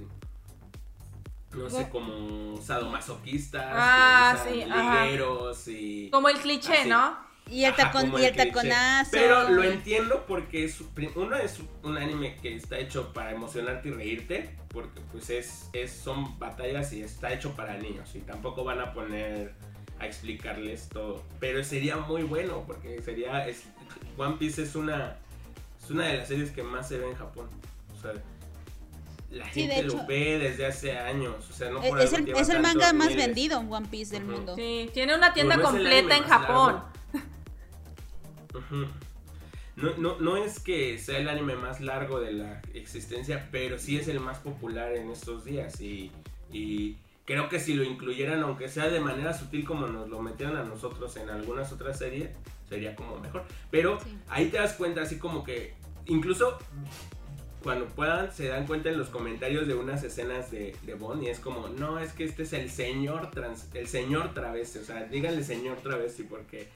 [1.54, 6.10] no sé, como sadomasoquistas, Ah, sí, ligueros y...
[6.10, 6.90] Como el cliché, Así.
[6.90, 7.18] ¿no?
[7.50, 9.12] Y el, Ajá, como y el taconazo.
[9.12, 10.82] Pero lo entiendo porque es,
[11.16, 15.92] uno es un anime que está hecho para emocionarte y reírte, porque pues es, es
[15.92, 19.54] son batallas y está hecho para niños y tampoco van a poner
[20.02, 23.64] a explicarles todo, pero sería muy bueno porque sería es,
[24.18, 25.18] One Piece es una
[25.84, 27.50] es una de las series que más se ve en Japón.
[27.98, 28.14] O sea,
[29.30, 32.32] la Sí, gente lo ve desde hace años, o sea, no Es, por es algo
[32.32, 33.26] el, es el manga más miles.
[33.28, 34.56] vendido, One Piece del mundo.
[34.56, 36.84] Sí, tiene una tienda no completa en Japón.
[39.76, 43.98] No, no, no es que sea el anime más largo de la existencia, pero sí
[43.98, 45.80] es el más popular en estos días.
[45.82, 46.12] Y,
[46.52, 46.98] y
[47.32, 50.64] creo que si lo incluyeran, aunque sea de manera sutil como nos lo metieron a
[50.64, 52.30] nosotros en algunas otras series,
[52.68, 53.44] sería como mejor.
[53.70, 54.18] Pero Sí.
[54.30, 55.74] ahí te das cuenta, así como que
[56.08, 56.58] incluso
[57.64, 61.28] cuando puedan se dan cuenta en los comentarios de unas escenas de, de Bond y
[61.30, 65.04] es como, no, es que este es el señor trans, el señor travesti, o sea,
[65.06, 66.68] díganle señor travesti porque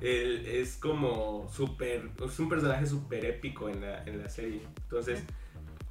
[0.00, 4.62] él es como súper, es un personaje súper épico en la, en la serie.
[4.84, 5.22] Entonces,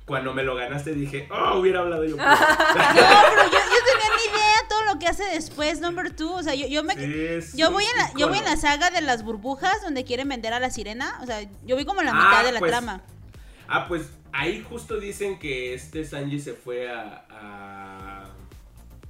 [0.06, 2.18] cuando me lo ganaste dije, oh, hubiera hablado yo.
[2.18, 6.34] No, pero yo, yo tenía ni idea todo lo que hace después Number Two.
[6.34, 6.96] O sea, yo, yo me.
[7.42, 10.28] Sí, yo voy, en la, yo voy en la saga de las burbujas donde quieren
[10.30, 11.18] vender a la sirena.
[11.22, 13.02] O sea, yo vi como la Ah, mitad de la pues, trama.
[13.68, 17.26] Ah, pues ahí justo dicen que este Sanji se fue a.
[17.30, 18.26] a...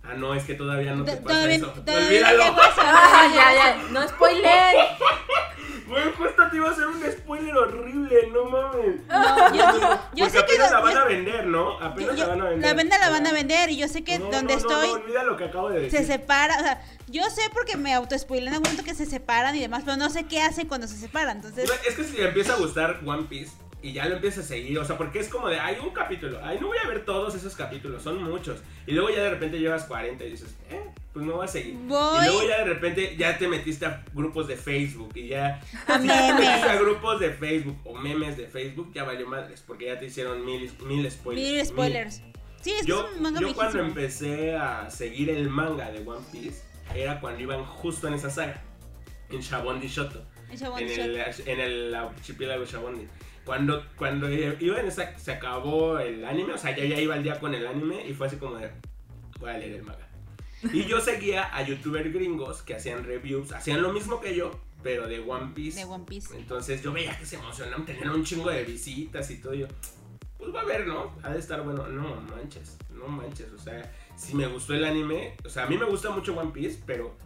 [0.03, 1.67] Ah, no, es que todavía no te To- pasa Todavía, eso.
[1.67, 2.55] todavía no Olvídalo.
[2.79, 3.77] Ah, ya.
[3.91, 4.75] No spoiler.
[5.91, 8.95] Güey, justo te iba a hacer un spoiler horrible, no mames.
[9.09, 9.79] No, yo,
[10.15, 10.39] yo Porque sé que.
[10.39, 11.79] apenas la yo- van a vender, ¿no?
[11.79, 12.67] Apenas yo- la van a vender.
[12.69, 14.93] la venda la van a vender y yo sé que No, donde no, estoy No,
[14.93, 15.99] olvida lo que acabo de decir.
[15.99, 19.55] se separa, o sea, yo sé porque me autospoilen en algún momento que se separan
[19.55, 22.25] y demás, pero no sé qué hacen cuando se separan, entonces Es que si le
[22.29, 25.27] empieza a gustar One Piece y ya lo empieza a seguir, o sea, porque es
[25.29, 28.59] como de, hay un capítulo, ay, no voy a ver todos esos capítulos, son muchos.
[28.85, 30.81] Y luego ya de repente llevas 40 y dices, eh,
[31.13, 31.75] pues no voy a seguir.
[31.87, 32.21] Voy.
[32.21, 35.61] Y luego ya de repente ya te metiste a grupos de Facebook y ya...
[35.87, 36.39] A si ya te memes.
[36.47, 40.05] metiste a grupos de Facebook o memes de Facebook, ya valió madres, porque ya te
[40.05, 41.47] hicieron mil, mil spoilers.
[41.51, 42.21] mil spoilers.
[42.61, 43.99] Sí, es que Yo, es un manga yo cuando viejísimo.
[43.99, 46.61] empecé a seguir el manga de One Piece,
[46.93, 48.61] era cuando iban justo en esa saga,
[49.31, 53.07] en Shabondi Shoto En en el, en el archipiélago Shabondi.
[53.51, 57.21] Cuando, cuando iba en esa, se acabó el anime, o sea, yo ya iba al
[57.21, 58.71] día con el anime y fue así como de,
[59.41, 60.07] voy a leer el manga.
[60.71, 65.05] Y yo seguía a youtubers gringos que hacían reviews, hacían lo mismo que yo, pero
[65.05, 65.77] de One Piece.
[65.79, 66.33] De One Piece.
[66.33, 69.53] Entonces yo veía que se emocionaban, tenían un chingo de visitas y todo.
[69.53, 69.67] Y yo,
[70.37, 71.11] pues va a ver, ¿no?
[71.21, 71.85] Ha de estar bueno.
[71.87, 73.51] No manches, no manches.
[73.51, 76.51] O sea, si me gustó el anime, o sea, a mí me gusta mucho One
[76.53, 77.17] Piece, pero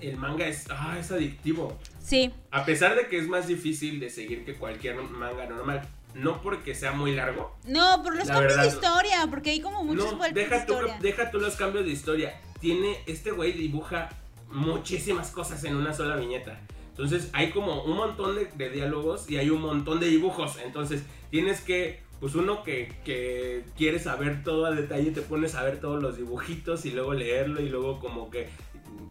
[0.00, 1.78] el manga es, ah, es adictivo.
[2.02, 6.40] Sí, A pesar de que es más difícil de seguir que cualquier manga normal, no
[6.40, 7.56] porque sea muy largo.
[7.66, 10.98] no, por los cambios de historia, porque hay como muchos No, deja tú, historia.
[11.00, 12.40] deja tú los cambios de historia.
[12.60, 14.08] Tiene, este güey dibuja
[14.50, 16.58] muchísimas cosas en una sola viñeta.
[16.90, 20.56] Entonces hay como un montón de, de diálogos y hay un montón de dibujos.
[20.64, 25.62] Entonces tienes que, pues uno que, que quiere saber todo a detalle, te pones a
[25.64, 28.48] ver todos los dibujitos y luego leerlo y luego como que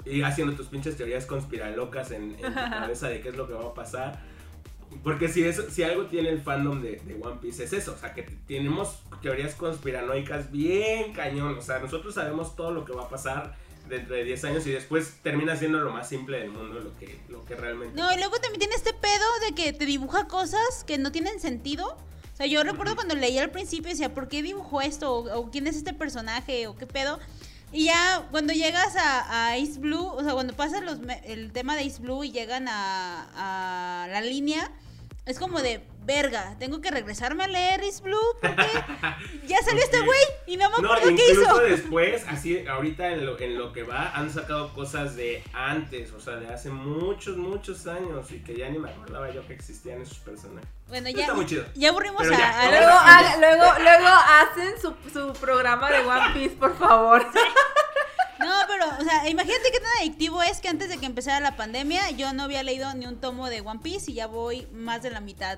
[0.05, 3.53] ir haciendo tus pinches teorías conspiralocas en, en tu cabeza de qué es lo que
[3.53, 4.21] va a pasar.
[5.03, 7.97] Porque si, eso, si algo tiene el fandom de, de One Piece es eso, o
[7.97, 13.03] sea, que tenemos teorías conspiranoicas bien cañón, o sea, nosotros sabemos todo lo que va
[13.03, 13.55] a pasar
[13.89, 17.19] dentro de 10 años y después termina siendo lo más simple del mundo, lo que,
[17.29, 17.99] lo que realmente...
[17.99, 21.39] No, y luego también tiene este pedo de que te dibuja cosas que no tienen
[21.39, 21.97] sentido.
[22.33, 25.13] O sea, yo recuerdo cuando leí al principio y decía, ¿por qué dibujó esto?
[25.13, 26.67] O quién es este personaje?
[26.67, 27.19] ¿O qué pedo?
[27.75, 31.75] Y ya cuando llegas a, a East Blue, o sea, cuando pasas los, el tema
[31.75, 34.71] de East Blue y llegan a, a la línea,
[35.25, 38.63] es como de, verga, tengo que regresarme a leer East Blue porque
[39.47, 41.57] ya salió este güey y no me No, acuerdo qué incluso hizo.
[41.61, 46.19] después, así ahorita en lo, en lo que va, han sacado cosas de antes, o
[46.19, 49.99] sea, de hace muchos, muchos años y que ya ni me acordaba yo que existían
[50.01, 50.69] esos personajes.
[50.89, 51.65] Bueno, Está ya, muy chido.
[51.73, 55.99] ya aburrimos a, ya, a- vamos Luego, a- luego, luego hacen su, su programa de
[56.01, 57.25] One Piece, por favor.
[58.45, 61.55] No, pero, o sea, imagínate qué tan adictivo es que antes de que empezara la
[61.55, 65.01] pandemia yo no había leído ni un tomo de One Piece y ya voy más
[65.01, 65.57] de la mitad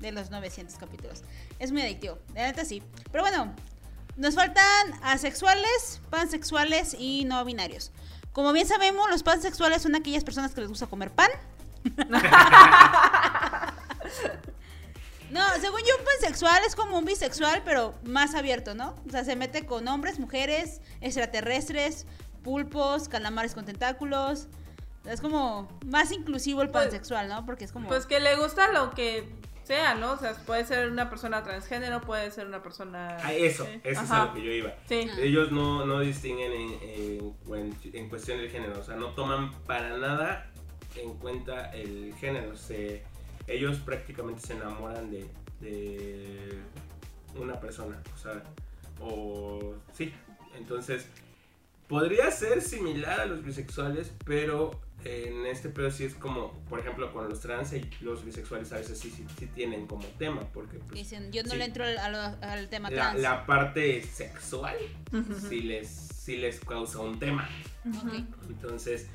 [0.00, 1.22] de los 900 capítulos.
[1.60, 2.82] Es muy adictivo, de neta sí.
[3.12, 3.54] Pero bueno,
[4.16, 7.92] nos faltan asexuales, pansexuales y no binarios.
[8.32, 11.30] Como bien sabemos, los pansexuales son aquellas personas que les gusta comer pan.
[15.30, 18.94] No, según yo, un pansexual es como un bisexual, pero más abierto, ¿no?
[19.06, 22.06] O sea, se mete con hombres, mujeres, extraterrestres,
[22.42, 24.48] pulpos, calamares con tentáculos.
[25.04, 27.44] Es como más inclusivo el Pues- pansexual, ¿no?
[27.46, 27.88] Porque es como...
[27.88, 29.28] Pues que le gusta lo que
[29.64, 30.12] sea, ¿no?
[30.12, 33.16] O sea, puede ser una persona transgénero, puede ser una persona...
[33.22, 33.80] Ah, eso, sí.
[33.82, 34.74] eso es a lo que yo iba.
[34.88, 35.08] Sí.
[35.18, 39.96] Ellos no, no distinguen en, en, en cuestión del género, o sea, no toman para
[39.98, 40.50] nada
[40.94, 42.56] en cuenta el género.
[42.56, 43.04] Se,
[43.46, 45.26] ellos prácticamente se enamoran de,
[45.60, 46.58] de
[47.36, 48.42] una persona, o sea,
[49.00, 50.12] o sí.
[50.56, 51.06] Entonces,
[51.88, 57.12] podría ser similar a los bisexuales, pero en este pedo sí es como, por ejemplo,
[57.12, 60.78] con los trans y los bisexuales a veces sí, sí, sí tienen como tema, porque
[60.78, 61.58] pues, Dicen, yo no sí.
[61.58, 63.20] le entro al, al- al tema la, trans.
[63.20, 64.76] la parte sexual
[65.48, 67.48] sí les, sí les causa un tema.
[68.02, 68.14] Ok.
[68.48, 69.06] Entonces,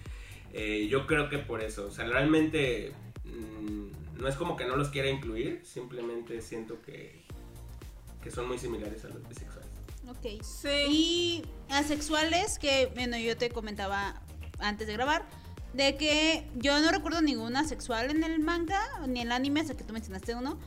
[0.54, 2.94] eh, yo creo que por eso, o sea, realmente
[3.26, 3.88] mm,
[4.22, 7.24] no es como que no los quiera incluir, simplemente siento que,
[8.22, 9.67] que son muy similares a los bisexuales.
[10.08, 10.44] Ok.
[10.44, 10.69] Sí.
[10.90, 14.22] Y asexuales, que bueno, yo te comentaba
[14.60, 15.26] antes de grabar,
[15.74, 19.76] de que yo no recuerdo ninguna asexual en el manga, ni en el anime, hasta
[19.76, 20.60] que tú mencionaste uno.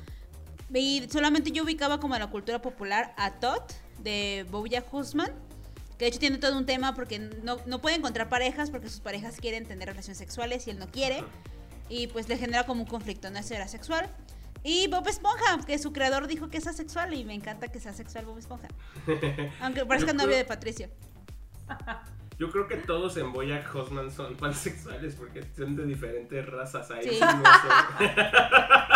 [0.73, 5.31] Y solamente yo ubicaba como en la cultura popular a Tot, de Bojack Horseman,
[5.97, 8.99] que de hecho tiene todo un tema porque no, no puede encontrar parejas porque sus
[8.99, 11.23] parejas quieren tener relaciones sexuales y él no quiere.
[11.89, 14.09] Y pues le genera como un conflicto, no es ser asexual.
[14.63, 17.91] Y Bob Esponja, que su creador dijo que es asexual y me encanta que sea
[17.93, 18.69] asexual Bob Esponja.
[19.61, 20.89] Aunque parezca Yo novio creo- de Patricio.
[22.37, 26.91] Yo creo que todos en Boyack Horseman son pansexuales porque son de diferentes razas.
[26.91, 27.21] Ahí Sí.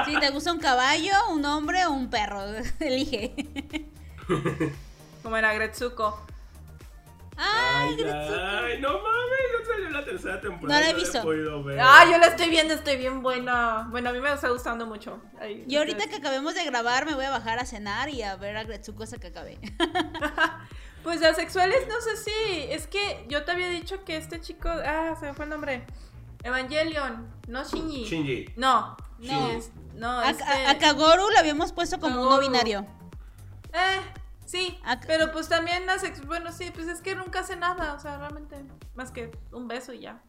[0.06, 2.42] sí no te gusta un caballo, un hombre o un perro,
[2.80, 3.34] elige.
[5.22, 6.26] Como era Gretsuko.
[7.40, 10.80] Ay, Ay, ay, no mames, no salió la tercera temporada.
[10.80, 11.22] No la he visto.
[11.22, 11.78] podido ver.
[11.80, 13.86] Ah, yo la estoy viendo, estoy bien buena.
[13.90, 15.20] Bueno, a mí me está gustando mucho.
[15.40, 18.34] Ay, Y ahorita que acabemos de grabar, me voy a bajar a cenar y a
[18.36, 19.58] ver a Gretsuko hasta que acabe.
[21.04, 22.62] Pues de asexuales, no sé si.
[22.72, 24.68] Es que yo te había dicho que este chico.
[24.68, 25.86] Ah, se me fue el nombre.
[26.42, 28.04] Evangelion, no Shinji.
[28.04, 28.46] Shinji.
[28.56, 29.40] No, No.
[29.40, 32.48] no, es- no, A, este- a- a Kagoru lo habíamos puesto como un no Kagoru.
[32.50, 32.86] binario.
[33.72, 34.00] Eh,
[34.48, 36.24] sí, Ac- pero pues también asex...
[36.26, 38.56] Bueno, sí, pues es que nunca hace nada, o sea, realmente,
[38.94, 40.20] más que un beso y ya.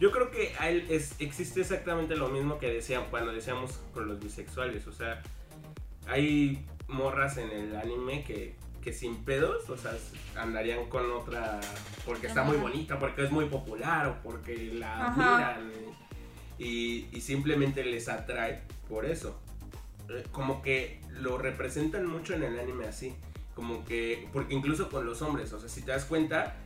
[0.00, 4.08] Yo creo que a él es, existe exactamente lo mismo que decían cuando decíamos con
[4.08, 4.86] los bisexuales.
[4.88, 5.22] O sea,
[6.08, 9.92] hay morras en el anime que, que sin pedos, o sea,
[10.36, 11.60] andarían con otra
[12.04, 15.50] porque está muy bonita, porque es muy popular o porque la Ajá.
[15.54, 15.72] admiran.
[16.58, 19.40] Y, y simplemente les atrae por eso.
[20.10, 23.14] Eh, Como que lo representan mucho en el anime así.
[23.54, 26.56] Como que, porque incluso con los hombres, o sea, si te das cuenta,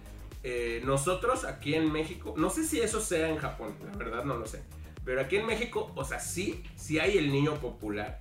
[0.42, 4.36] eh, nosotros aquí en México, no sé si eso sea en Japón, la verdad no
[4.38, 4.62] lo sé,
[5.04, 8.20] pero aquí en México, o sea, sí, sí hay el niño popular,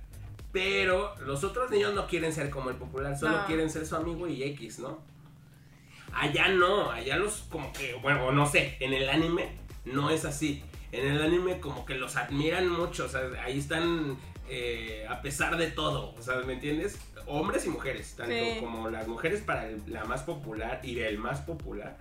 [0.52, 3.46] pero los otros niños no quieren ser como el popular, solo No.
[3.46, 4.98] quieren ser su amigo y X, ¿no?
[6.12, 9.48] Allá no, allá los como que, bueno, no sé, en el anime
[9.86, 10.62] no es así.
[10.92, 14.16] En el anime como que los admiran mucho, o sea, ahí están
[14.50, 16.98] eh, a pesar de todo, o sea, ¿me entiendes?
[17.26, 18.58] Hombres y mujeres, tanto Sí.
[18.60, 21.98] como las mujeres para el- la más popular y el más popular,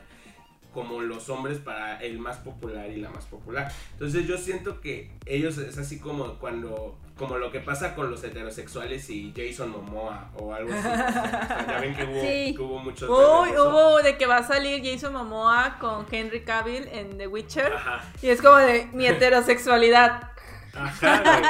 [0.74, 3.72] como los hombres para el más popular y la más popular.
[3.94, 8.24] Entonces yo siento que ellos es así como cuando, como lo que pasa con los
[8.24, 10.88] heterosexuales y Jason Momoa o algo así.
[10.88, 12.54] O sea, ya ven que hubo, Sí.
[12.56, 13.10] que hubo muchos...
[13.10, 17.74] Uy, hubo de que va a salir Jason Momoa con Henry Cavill en The Witcher.
[17.74, 18.04] Ajá.
[18.22, 20.32] Y es como de mi heterosexualidad.
[20.78, 21.42] Ajá, güey.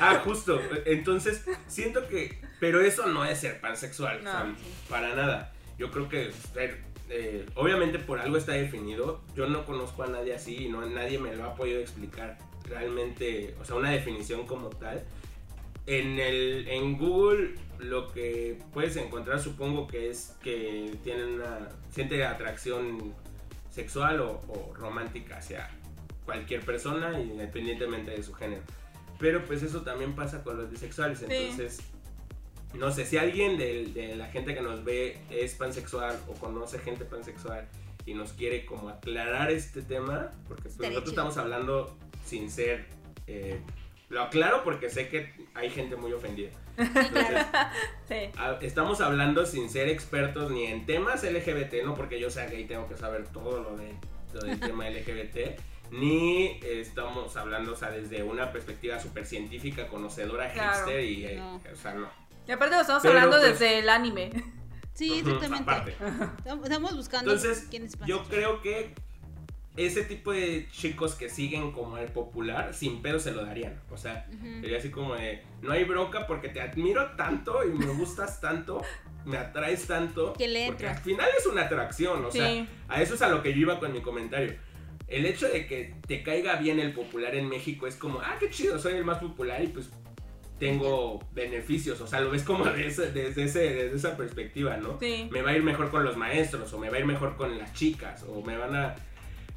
[0.00, 0.60] Ah, justo.
[0.86, 2.40] Entonces, siento que.
[2.60, 4.20] Pero eso no es ser pansexual.
[4.88, 5.52] para nada.
[5.78, 6.32] Yo creo que.
[6.52, 9.20] ser, eh, obviamente por algo está definido.
[9.34, 13.54] Yo no conozco a nadie así y no, nadie me lo ha podido explicar realmente.
[13.60, 15.04] O sea, una definición como tal.
[15.86, 21.68] En, el, en Google lo que puedes encontrar supongo que es que tienen una.
[21.90, 23.14] siente atracción
[23.70, 25.68] sexual o, o romántica hacia
[26.24, 28.62] cualquier persona independientemente de su género.
[29.18, 31.22] Pero pues eso también pasa con los bisexuales.
[31.22, 31.80] Entonces,
[32.74, 36.78] no sé, si alguien de, de la gente que nos ve es pansexual o conoce
[36.78, 37.68] gente pansexual
[38.06, 41.10] y nos quiere como aclarar este tema, porque pues, nosotros chido.
[41.12, 42.86] estamos hablando sin ser...
[43.26, 43.60] eh,
[44.08, 46.50] lo aclaro porque sé que hay gente muy ofendida.
[46.76, 47.46] Entonces,
[48.08, 48.14] Sí.
[48.60, 52.86] Estamos hablando sin ser expertos ni en temas LGBT, no porque yo sea gay tengo
[52.88, 53.94] que saber todo lo, de,
[54.34, 55.58] lo del tema LGBT,
[55.92, 60.72] ni estamos hablando, o sea, desde una perspectiva súper científica, conocedora, Claro.
[60.74, 61.56] hipster y, eh, No.
[61.56, 62.08] o sea, no.
[62.48, 64.30] Y aparte lo estamos Pero, hablando pues, desde el anime.
[64.94, 65.62] Sí, exactamente.
[65.70, 65.96] aparte.
[66.64, 68.94] Estamos- buscando Entonces, quién es yo creo que
[69.76, 73.80] ese tipo de chicos que siguen como al popular, sin pedo se lo darían.
[73.90, 74.26] O sea.
[74.60, 78.82] Sería así como de, no hay bronca porque te admiro tanto y me gustas tanto,
[79.24, 80.32] me atraes tanto.
[80.34, 82.38] Que le porque al final es una atracción, o Sí.
[82.38, 84.56] sea, a eso es a lo que yo iba con mi comentario.
[85.12, 88.48] El hecho de que te caiga bien el popular en México es como, ah, qué
[88.50, 89.90] chido, soy el más popular y pues
[90.58, 94.96] tengo beneficios, o sea, lo ves como desde, desde, ese, desde esa perspectiva, ¿no?
[95.00, 95.28] Sí.
[95.32, 97.58] me va a ir mejor con los maestros o me va a ir mejor con
[97.58, 98.94] las chicas o me van a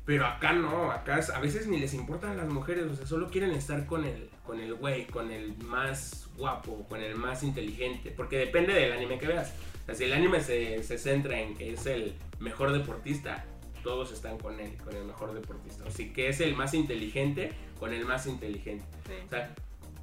[0.06, 3.52] pero acá no acá a veces ni les importan las mujeres o sea solo quieren
[3.52, 8.38] estar con el con el güey con el más guapo con el más inteligente porque
[8.38, 9.54] depende del anime que veas
[9.84, 13.46] o sea, si el anime se, se centra en que es el mejor deportista
[13.86, 17.54] todos están con él con el mejor deportista o si que es el más inteligente
[17.80, 19.14] con el más inteligente sí.
[19.26, 19.54] o sea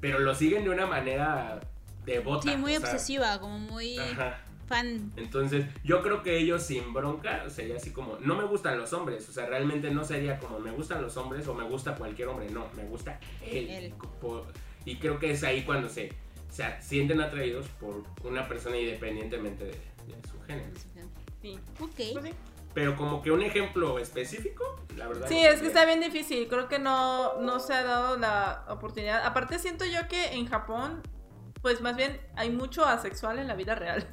[0.01, 1.59] pero lo siguen de una manera
[2.05, 4.39] devota Sí, muy o sea, obsesiva, como muy ajá.
[4.67, 5.11] fan.
[5.15, 9.29] Entonces, yo creo que ellos sin bronca sería así como, no me gustan los hombres,
[9.29, 12.49] o sea, realmente no sería como me gustan los hombres o me gusta cualquier hombre,
[12.49, 13.69] no, me gusta él.
[13.69, 13.93] Él.
[14.19, 14.47] Por-
[14.85, 16.11] y creo que es ahí cuando se,
[16.49, 20.67] se sienten atraídos por una persona independientemente de, de su género.
[21.41, 21.57] sí.
[21.79, 21.89] Ok.
[21.95, 22.31] Pues sí.
[22.73, 24.63] Pero como que un ejemplo específico,
[24.97, 25.27] la verdad.
[25.27, 26.47] Sí, no es que está bien difícil.
[26.47, 29.23] Creo que no, no se ha dado la oportunidad.
[29.25, 31.01] Aparte, siento yo que en Japón,
[31.61, 34.07] pues más bien hay mucho asexual en la vida real.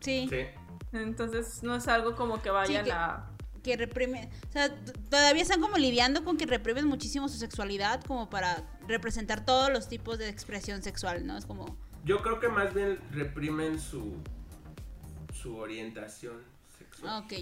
[0.00, 0.46] Sí, Sí.
[0.92, 3.26] Entonces, no es algo como que vayan que- a.
[3.62, 4.30] que reprimen.
[4.48, 4.70] O sea,
[5.10, 9.88] todavía están como lidiando con que reprimen muchísimo su sexualidad como para representar todos los
[9.88, 11.36] tipos de expresión sexual, ¿no?
[11.36, 11.76] Es como.
[12.04, 14.14] Yo creo que más bien reprimen su,
[15.32, 16.42] su orientación
[16.78, 17.24] sexual.
[17.24, 17.32] Ok.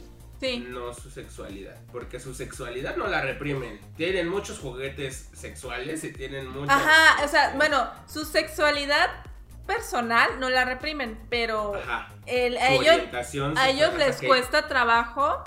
[0.43, 0.67] Sí.
[0.69, 3.81] No su sexualidad, porque su sexualidad no la reprimen.
[3.97, 6.77] Tienen muchos juguetes sexuales y tienen muchas...
[6.77, 9.09] Ajá, o sea, bueno, su sexualidad
[9.67, 12.09] personal no la reprimen, pero Ajá.
[12.27, 15.45] el- a ellos, orientación a ellos les que- cuesta trabajo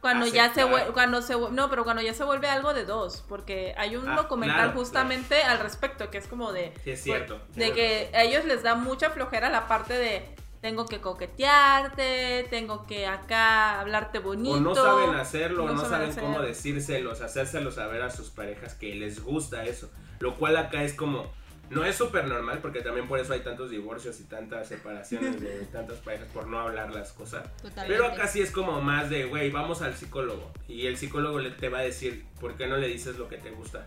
[0.00, 3.74] cuando ya se cuando se no, pero cuando ya se vuelve algo de dos, porque
[3.76, 7.40] hay un Ah, documental claro, justamente al respecto que es como de Sí, es cierto.
[7.54, 10.24] de que a ellos les da mucha flojera la parte de
[10.60, 14.56] tengo que coquetearte, tengo que acá hablarte bonito.
[14.56, 18.74] O no saben hacerlo, no no saben saben cómo decírselos, hacérselos saber a sus parejas
[18.74, 19.90] que les gusta eso.
[20.18, 21.30] Lo cual acá es como,
[21.70, 25.66] no es súper normal, porque también por eso hay tantos divorcios y tantas separaciones de
[25.72, 27.44] tantas parejas por no hablar las cosas.
[27.62, 27.86] Totalmente.
[27.86, 30.50] Pero acá sí es como más de, güey, vamos al psicólogo.
[30.66, 33.36] Y el psicólogo le, te va a decir, ¿por qué no le dices lo que
[33.36, 33.86] te gusta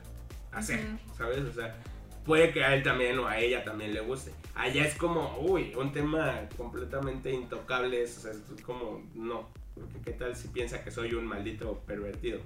[0.53, 0.79] hacer?
[1.17, 1.39] ¿Sabes?
[1.39, 1.75] O sea,
[2.25, 4.31] puede que a él también o a ella también le guste.
[4.55, 8.03] Allá es como, uy, un tema completamente intocable.
[8.03, 9.49] O sea, es como, no.
[9.75, 12.39] Porque qué tal si piensa que soy un maldito pervertido.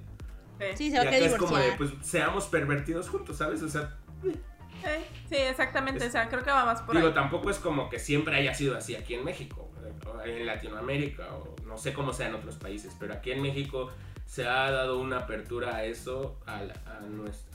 [0.59, 0.65] Sí.
[0.75, 3.61] Sí, Y se va a acá querer es como de, pues seamos pervertidos juntos, ¿sabes?
[3.61, 4.89] O sea, Sí,
[5.29, 7.13] sí, exactamente, Es- o sea, creo que va más por digo, ahí.
[7.13, 11.27] tampoco es como que siempre haya sido así aquí en México, eh, o en Latinoamérica,
[11.33, 13.89] o no sé cómo sea en otros países, pero aquí en México
[14.25, 16.61] se ha dado una apertura a eso, a,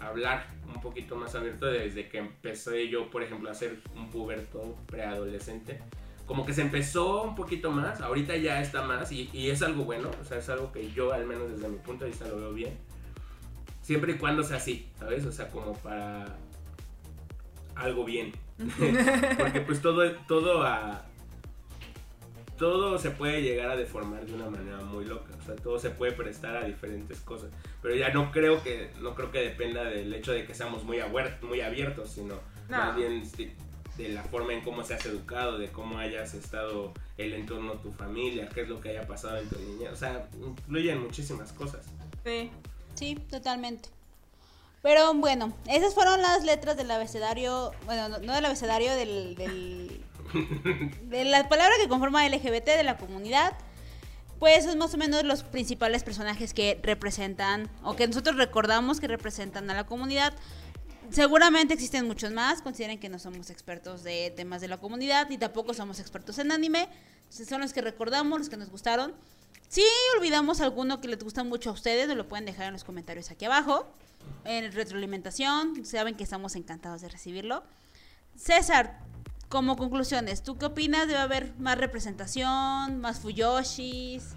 [0.00, 4.08] a hablar un poquito más abierto desde que empecé yo, por ejemplo, a ser un
[4.10, 5.80] puberto preadolescente.
[6.26, 9.84] Como que se empezó un poquito más, ahorita ya está más y, y es algo
[9.84, 12.36] bueno, o sea, es algo que yo al menos desde mi punto de vista lo
[12.36, 12.78] veo bien.
[13.82, 15.26] Siempre y cuando sea así, ¿sabes?
[15.26, 16.36] O sea, como para
[17.74, 18.32] algo bien.
[19.38, 21.04] Porque pues todo, todo a...
[22.60, 25.90] Todo se puede llegar a deformar de una manera muy loca, o sea, todo se
[25.90, 27.50] puede prestar a diferentes cosas,
[27.82, 30.98] pero ya no creo que no creo que dependa del hecho de que seamos muy
[30.98, 32.34] abuer- muy abiertos, sino
[32.68, 32.76] No.
[32.76, 33.54] más bien de,
[33.96, 38.48] de la forma en cómo seas educado, de cómo hayas estado el entorno, tu familia,
[38.50, 41.86] qué es lo que haya pasado en tu niñez, o sea, influyen muchísimas cosas.
[42.24, 42.50] Sí.
[42.94, 43.88] Sí, totalmente.
[44.82, 50.04] Pero bueno, esas fueron las letras del abecedario, bueno, no, no del abecedario, del, del-
[51.04, 53.56] de la palabra que conforma LGBT de la comunidad.
[54.38, 59.06] Pues son más o menos los principales personajes que representan o que nosotros recordamos que
[59.06, 60.32] representan a la comunidad.
[61.10, 65.36] Seguramente existen muchos más, consideren que no somos expertos de temas de la comunidad y
[65.36, 66.88] tampoco somos expertos en anime.
[67.24, 69.14] Entonces, son los que recordamos, los que nos gustaron.
[69.68, 69.82] Si
[70.16, 73.30] olvidamos alguno que les gusta mucho a ustedes, nos lo pueden dejar en los comentarios
[73.30, 73.92] aquí abajo.
[74.44, 77.62] En retroalimentación, saben que estamos encantados de recibirlo.
[78.36, 78.98] César,
[79.50, 81.06] como conclusiones, ¿tú qué opinas?
[81.08, 84.34] ¿Debe haber más representación, más Fuyoshis?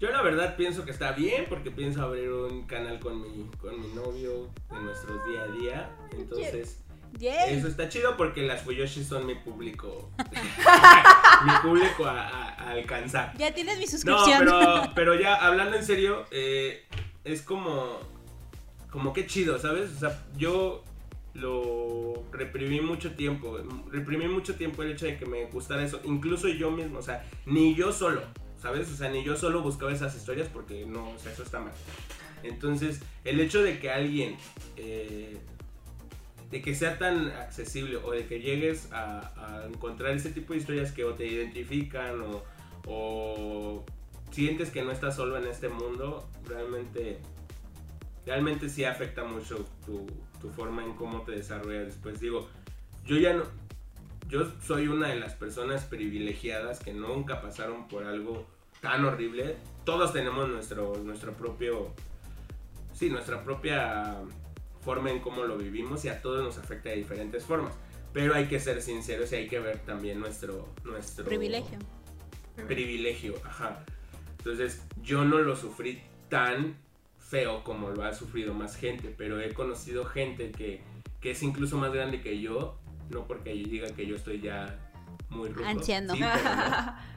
[0.00, 3.78] Yo la verdad pienso que está bien porque pienso abrir un canal con mi, con
[3.80, 5.90] mi novio en nuestros día a día.
[6.12, 6.78] Entonces,
[7.20, 10.10] eso está chido porque las Fuyoshis son mi público.
[11.44, 13.36] mi público a, a- a alcanzar.
[13.38, 14.38] Ya tienes mi No, suscripción.
[14.38, 16.84] pero, pero ya hablando en serio, eh,
[17.24, 17.98] es como,
[18.90, 19.90] como que chido, ¿sabes?
[19.96, 20.84] O sea, yo
[21.38, 23.58] lo reprimí mucho tiempo,
[23.90, 27.24] reprimí mucho tiempo el hecho de que me gustara eso, incluso yo mismo, o sea,
[27.46, 28.22] ni yo solo,
[28.60, 28.90] ¿sabes?
[28.90, 31.72] O sea, ni yo solo buscaba esas historias porque no, o sea, eso está mal.
[32.42, 34.36] Entonces, el hecho de que alguien,
[34.76, 35.38] eh,
[36.50, 40.92] de que sea tan accesible o de que llegues a, encontrar ese tipo de historias
[40.92, 42.44] que o te identifican o,
[42.86, 43.84] o
[44.30, 47.18] sientes que no estás solo en este mundo, realmente,
[48.24, 50.06] realmente sí afecta mucho tu,
[50.40, 52.20] tu forma en cómo te desarrollas después.
[52.20, 52.48] Digo,
[53.04, 53.44] yo ya no,
[54.28, 58.46] yo soy una de las personas privilegiadas que nunca pasaron por algo
[58.80, 59.56] tan horrible.
[59.84, 61.92] Todos tenemos nuestro, nuestro propio,
[62.92, 64.16] sí, nuestra propia
[64.80, 67.74] forma en cómo lo vivimos y a todos nos afecta de diferentes formas.
[68.12, 71.78] Pero hay que ser sinceros y hay que ver también nuestro, nuestro Privilegio.
[72.66, 73.84] privilegio, ajá.
[74.38, 76.76] Entonces, yo no lo sufrí tan
[77.28, 80.80] feo como lo ha sufrido más gente, pero he conocido gente que,
[81.20, 82.78] que es incluso más grande que yo,
[83.10, 84.78] no porque yo diga que yo estoy ya
[85.28, 85.68] muy ruco.
[85.68, 86.14] Anciano.
[86.14, 87.16] sí, pero, no.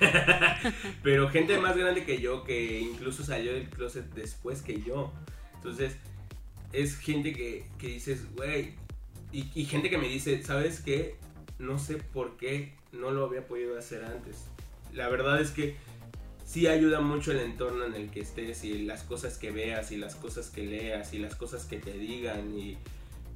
[1.02, 5.12] Pero gente más grande que yo que incluso salió del closet después que yo.
[5.54, 5.96] Entonces,
[6.72, 8.74] es gente que, que dices, güey,
[9.32, 11.16] y, y gente que me dice, ¿sabes qué?
[11.58, 14.44] No sé por qué no lo había podido hacer antes.
[14.92, 15.76] La verdad es que
[16.48, 19.98] sí ayuda mucho el entorno en el que estés y las cosas que veas y
[19.98, 22.78] las cosas que leas y las cosas que te digan y,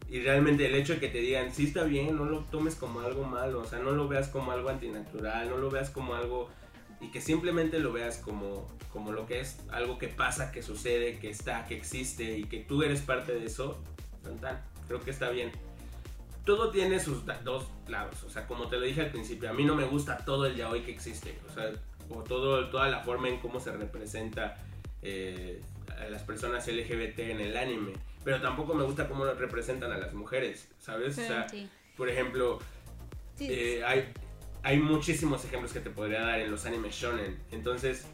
[0.09, 3.01] y realmente el hecho de que te digan, sí está bien, no lo tomes como
[3.01, 6.49] algo malo, o sea, no lo veas como algo antinatural, no lo veas como algo
[7.03, 11.19] y que simplemente lo veas como, como lo que es, algo que pasa, que sucede,
[11.19, 13.79] que está, que existe y que tú eres parte de eso,
[14.23, 15.53] tan, tan, creo que está bien.
[16.47, 19.65] Todo tiene sus dos lados, o sea, como te lo dije al principio, a mí
[19.65, 21.73] no me gusta todo el yaoi que existe, o sea,
[22.17, 24.57] o todo, toda la forma en cómo se representa
[25.03, 25.61] eh,
[25.99, 27.93] a las personas LGBT en el anime.
[28.25, 31.17] Pero tampoco me gusta cómo representan a las mujeres, ¿sabes?
[31.17, 31.69] Sí, o sea, sí.
[31.97, 32.61] por ejemplo,
[33.37, 34.13] Sí, eh, hay,
[34.63, 37.39] hay muchísimos ejemplos que te podría dar en los animes shonen.
[37.51, 38.07] Entonces,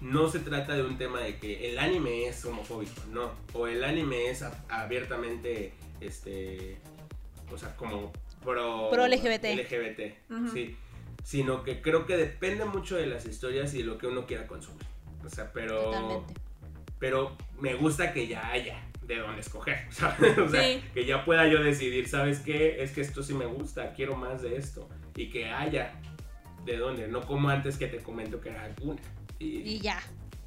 [0.00, 3.32] no se trata de un tema de que el anime es homofóbico, no.
[3.52, 6.78] O el anime es abiertamente, este,
[7.50, 8.12] o sea, como
[8.44, 9.44] pro, Pro LGBT.
[9.44, 10.76] LGBT, sí.
[11.26, 14.46] Sino que creo que depende mucho de las historias y de lo que uno quiera
[14.46, 14.86] consumir.
[15.24, 15.82] O sea, pero...
[15.86, 16.34] Totalmente.
[17.00, 20.38] Pero me gusta que ya haya de dónde escoger, ¿sabes?
[20.38, 20.84] O sea, Sí.
[20.94, 22.80] que ya pueda yo decidir, ¿sabes qué?
[22.80, 24.88] Es que esto sí me gusta, quiero más de esto.
[25.16, 26.00] Y que haya
[26.64, 29.00] de dónde, no como antes que te comento que era una.
[29.40, 30.00] Y, Y ya.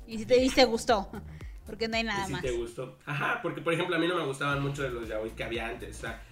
[0.08, 1.10] Y si te, y te gustó.
[1.66, 2.42] Porque no hay y nada si más.
[2.42, 2.98] te gustó.
[3.06, 5.68] Ajá, porque por ejemplo a mí no me gustaban mucho de los yaoi que había
[5.68, 6.24] antes, o sea,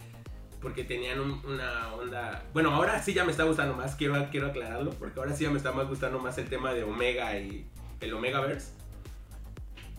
[0.61, 2.43] porque tenían un- una onda...
[2.53, 5.51] Bueno, ahora sí ya me está gustando más, quiero, quiero aclararlo, porque ahora sí ya
[5.51, 7.65] me está más gustando más el tema de Omega y
[8.01, 8.71] el Omegaverse.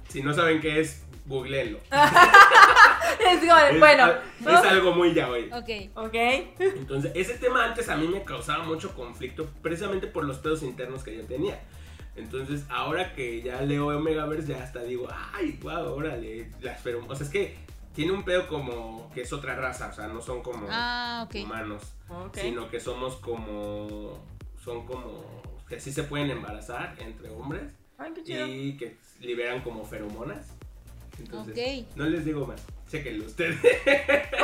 [0.08, 1.78] Si no saben qué es, googleenlo.
[3.20, 5.50] Es Es, bueno, al- es algo muy yaoi.
[5.52, 5.90] Ok.
[5.96, 6.14] ok.
[6.60, 11.02] Entonces, ese tema antes a mí me causaba mucho conflicto precisamente por los pedos internos
[11.04, 11.58] que yo tenía.
[12.16, 17.12] Entonces, ahora que ya leo Omegaverse, ya hasta digo, ay, wow, órale, las feromonas.
[17.12, 17.56] O sea, es que
[17.98, 21.82] tiene un pedo como que es otra raza, o sea, no son como Ah, humanos,
[22.32, 24.24] sino que somos como,
[24.62, 25.24] son como,
[25.68, 30.46] que sí se pueden embarazar entre hombres Ay, y que liberan como feromonas.
[31.18, 31.96] Entonces, Ok.
[31.96, 33.58] no les digo más, chequenlo ustedes.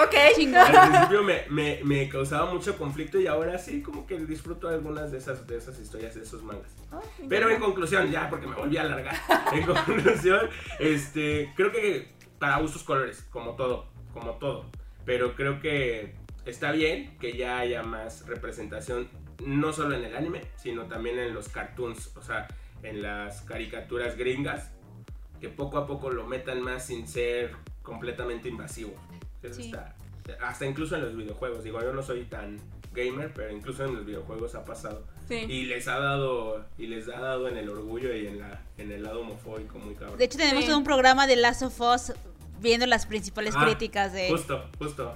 [0.02, 0.14] Ok.
[0.34, 0.57] Chingón.
[0.61, 5.12] Al principio me, me, me causaba mucho conflicto y ahora sí como que disfruto algunas
[5.12, 6.72] de esas, de esas historias, de esos mangas.
[6.90, 9.14] Ah, Pero en conclusión, ya porque me volví a alargar,
[9.52, 10.50] en conclusión,
[10.80, 12.09] este, creo que
[12.45, 14.66] para gustos colores, como todo, como todo.
[15.07, 16.12] Pero creo que
[16.45, 19.09] está bien que ya haya más representación,
[19.47, 22.47] no solo en el anime, sino también en los cartoons, o sea,
[22.82, 24.72] en las caricaturas gringas,
[25.40, 28.92] que poco a poco lo metan más sin ser completamente invasivo.
[29.42, 29.66] Eso Sí.
[29.70, 29.95] está-
[30.42, 32.59] hasta incluso en los videojuegos, digo, yo no soy tan
[32.92, 35.03] gamer, pero incluso en los videojuegos ha pasado.
[35.28, 35.36] Sí.
[35.49, 38.92] Y les ha dado, y les ha dado en el orgullo y en la, en
[38.92, 40.18] el lado homofóbico muy cabrón.
[40.18, 40.68] De hecho, tenemos Sí.
[40.68, 42.12] todo un programa de Last of Us
[42.61, 44.28] viendo las principales Ah, críticas de.
[44.30, 45.14] Justo, justo.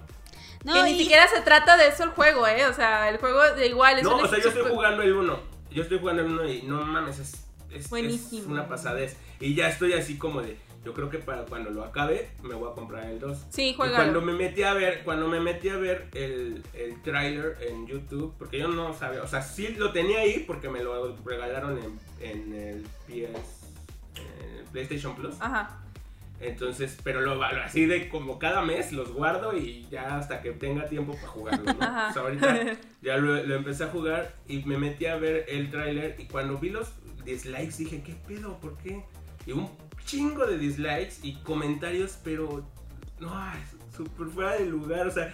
[0.64, 2.66] No, que ni y- siquiera se trata de eso el juego, ¿eh?
[2.66, 5.40] O sea, el juego de igual es No, o sea, yo estoy jugando el 1.
[5.70, 8.42] Yo estoy jugando el 1 y no mames, es, es, Buenísimo.
[8.42, 9.16] es una pasadez.
[9.40, 12.70] Y ya estoy así como de, yo creo que para cuando lo acabe me voy
[12.70, 13.38] a comprar el 2.
[13.50, 13.96] Sí, juega.
[13.96, 18.34] cuando me metí a ver, cuando me metí a ver el, el tráiler en YouTube,
[18.38, 22.00] porque yo no sabía, o sea, sí lo tenía ahí porque me lo regalaron en,
[22.20, 23.66] en el PS,
[24.16, 25.36] en el PlayStation Plus.
[25.38, 25.82] Ajá.
[26.40, 30.86] Entonces, pero lo, así de como cada mes los guardo y ya hasta que tenga
[30.86, 31.78] tiempo para jugarlo, ¿no?
[31.80, 32.08] Ajá.
[32.10, 35.70] O sea, ahorita ya lo, lo empecé a jugar y me metí a ver el
[35.70, 36.92] tráiler y cuando vi los
[37.24, 38.58] dislikes dije, ¿qué pedo?
[38.60, 39.04] ¿Por qué?
[39.46, 39.68] Y un
[40.04, 42.64] chingo de dislikes y comentarios, pero
[43.20, 43.32] no,
[43.94, 45.32] súper fuera de lugar, o sea,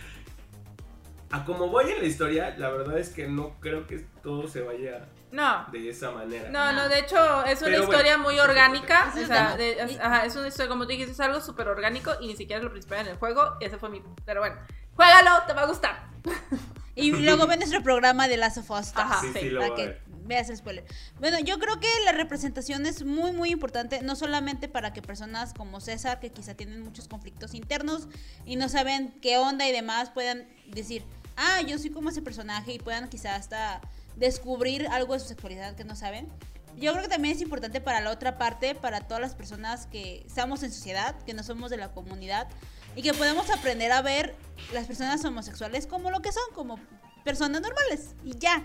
[1.30, 4.62] a como voy en la historia, la verdad es que no creo que todo se
[4.62, 5.66] vaya No.
[5.72, 6.48] de esa manera.
[6.50, 9.12] No, no, de hecho es una Pero bueno, historia muy eso es orgánica.
[9.14, 12.28] O sea, de- ajá, es una historia, como tú dijiste, es algo súper orgánico y
[12.28, 13.56] ni siquiera es lo principal en el juego.
[13.60, 14.00] Ese fue mi.
[14.24, 14.56] Pero bueno,
[14.94, 16.06] juégalo, te va a gustar.
[16.96, 18.92] Y luego ve nuestro programa de Last of Us.
[18.94, 19.20] Ajá.
[19.20, 20.84] Sí, sí, sí, para que veas el spoiler.
[21.18, 25.52] Bueno, yo creo que la representación es muy, muy importante, no solamente para que personas
[25.54, 28.06] como César, que quizá tienen muchos conflictos internos
[28.46, 31.04] y no saben qué onda y demás, puedan decir,
[31.36, 33.80] ah, yo soy como ese personaje y puedan quizá hasta
[34.16, 36.28] descubrir algo de su sexualidad que no saben.
[36.76, 40.24] Yo creo que también es importante para la otra parte, para todas las personas que
[40.26, 42.48] estamos en sociedad, que no somos de la comunidad,
[42.96, 44.34] y que podemos aprender a ver
[44.72, 46.78] las personas homosexuales como lo que son, como
[47.24, 48.64] personas normales, y ya.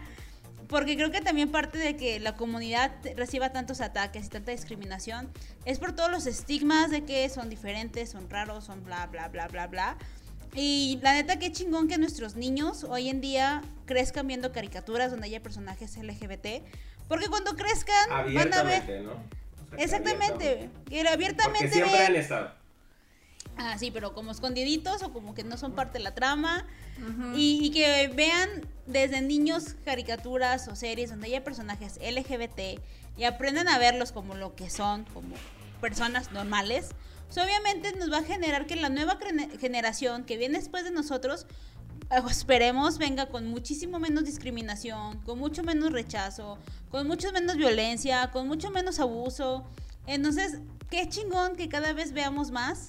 [0.67, 5.31] Porque creo que también parte de que la comunidad reciba tantos ataques y tanta discriminación
[5.65, 9.47] es por todos los estigmas de que son diferentes, son raros, son bla, bla, bla,
[9.47, 9.97] bla, bla.
[10.55, 15.27] Y la neta, qué chingón que nuestros niños hoy en día crezcan viendo caricaturas donde
[15.27, 16.63] haya personajes LGBT.
[17.07, 19.01] Porque cuando crezcan van a ver...
[19.01, 19.11] ¿no?
[19.11, 20.69] O sea, que Exactamente.
[20.85, 22.51] Que Porque abiertamente siempre vean- han estado.
[23.57, 26.65] Ah, sí, pero como escondiditos o como que no son parte de la trama.
[27.33, 28.49] Y, y que vean
[28.85, 32.81] desde niños caricaturas o series donde haya personajes LGBT
[33.17, 35.33] y aprendan a verlos como lo que son, como
[35.79, 36.89] personas normales.
[37.31, 39.17] Obviamente nos va a generar que la nueva
[39.59, 41.45] generación que viene después de nosotros,
[42.09, 46.57] eh, esperemos, venga con muchísimo menos discriminación, con mucho menos rechazo,
[46.89, 49.63] con mucho menos violencia, con mucho menos abuso.
[50.07, 50.59] Entonces,
[50.89, 52.87] qué chingón que cada vez veamos más.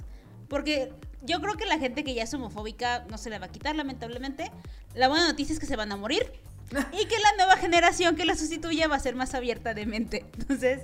[0.49, 3.53] Porque yo creo que la gente que ya es homofóbica no se le va a
[3.53, 4.51] quitar, lamentablemente.
[4.95, 6.33] La buena noticia es que se van a morir.
[6.93, 10.25] Y que la nueva generación que la sustituya va a ser más abierta de mente.
[10.39, 10.83] Entonces,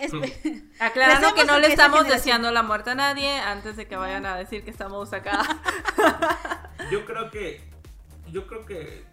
[0.80, 4.36] Aclarando que no le estamos deseando la muerte a nadie antes de que vayan a
[4.36, 5.42] decir que estamos acá.
[6.90, 7.60] Yo creo que.
[8.30, 9.04] Yo creo que.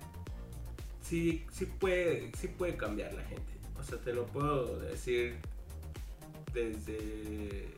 [1.02, 3.54] Sí, sí puede, sí puede cambiar la gente.
[3.80, 5.38] O sea, te lo puedo decir
[6.54, 7.76] desde.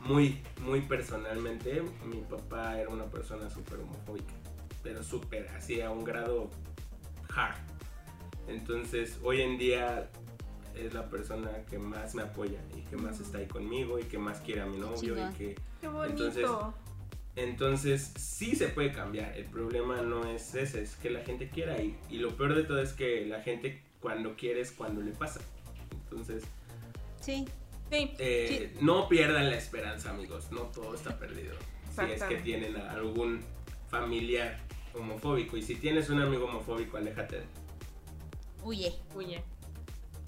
[0.00, 1.82] Muy, muy personalmente.
[2.04, 4.32] Mi papá era una persona súper homofóbica.
[4.82, 6.50] Pero súper, así a un grado
[7.34, 7.56] hard.
[8.46, 10.08] Entonces, hoy en día
[10.86, 14.18] es la persona que más me apoya y que más está ahí conmigo y que
[14.18, 15.32] más quiere a mi novio chingón.
[15.32, 16.26] y que Qué bonito.
[16.26, 16.46] Entonces,
[17.36, 19.36] entonces, sí se puede cambiar.
[19.36, 21.80] El problema no es ese, es que la gente quiera.
[21.80, 25.12] Y, y lo peor de todo es que la gente cuando quiere es cuando le
[25.12, 25.40] pasa.
[25.92, 26.42] Entonces,
[27.20, 27.44] sí.
[27.90, 28.10] sí.
[28.18, 30.50] eh, no pierdan la esperanza, amigos.
[30.50, 31.54] No todo está perdido.
[31.94, 33.40] Si es que tienen a algún
[33.88, 34.58] familiar
[34.94, 35.56] homofóbico.
[35.56, 37.42] Y si tienes un amigo homofóbico, aléjate.
[38.64, 38.92] Huye.
[39.14, 39.42] Huye.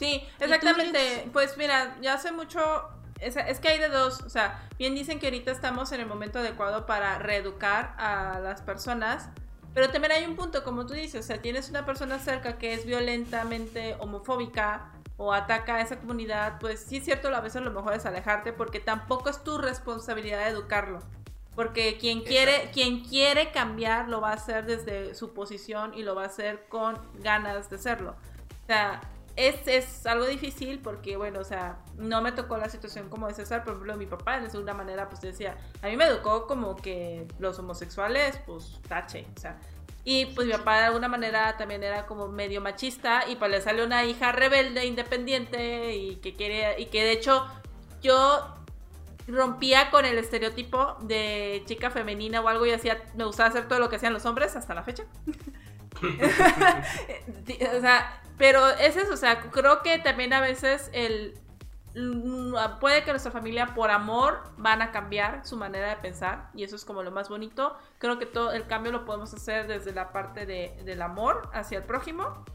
[0.00, 1.28] Sí, exactamente.
[1.32, 2.88] Pues mira, ya hace mucho.
[3.20, 4.22] Es, es que hay de dos.
[4.22, 8.62] O sea, bien dicen que ahorita estamos en el momento adecuado para reeducar a las
[8.62, 9.28] personas.
[9.74, 12.72] Pero también hay un punto, como tú dices, o sea, tienes una persona cerca que
[12.72, 17.70] es violentamente homofóbica o ataca a esa comunidad, pues sí es cierto, a veces lo
[17.70, 21.00] mejor es alejarte porque tampoco es tu responsabilidad educarlo.
[21.54, 22.72] Porque quien quiere, Exacto.
[22.72, 26.64] quien quiere cambiar lo va a hacer desde su posición y lo va a hacer
[26.68, 28.16] con ganas de hacerlo.
[28.64, 29.02] O sea,
[29.48, 33.34] es, es algo difícil porque, bueno, o sea, no me tocó la situación como de
[33.34, 36.76] César, por ejemplo, mi papá de segunda manera, pues decía, a mí me educó como
[36.76, 39.58] que los homosexuales, pues tache, o sea.
[40.04, 43.60] Y pues mi papá de alguna manera también era como medio machista y pues le
[43.60, 47.46] salió una hija rebelde, independiente y que quiere, y que de hecho
[48.02, 48.54] yo
[49.26, 53.78] rompía con el estereotipo de chica femenina o algo y hacía, me gustaba hacer todo
[53.78, 55.04] lo que hacían los hombres hasta la fecha.
[57.46, 61.38] Sí, o sea, pero es eso, o sea, creo que también a veces el
[61.94, 66.64] mm, puede que nuestra familia por amor van a cambiar su manera de pensar y
[66.64, 67.76] eso es como lo más bonito.
[67.98, 71.76] Creo que todo el cambio lo podemos hacer desde la parte de, del amor hacia
[71.76, 72.46] el prójimo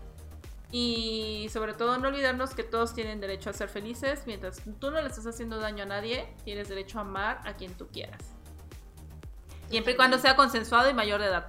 [0.71, 4.99] y sobre todo no olvidarnos que todos tienen derecho a ser felices mientras tú no
[4.99, 8.23] le estás haciendo daño a nadie, tienes derecho a amar a quien tú quieras.
[9.69, 11.47] Siempre y cuando sea consensuado y mayor de edad.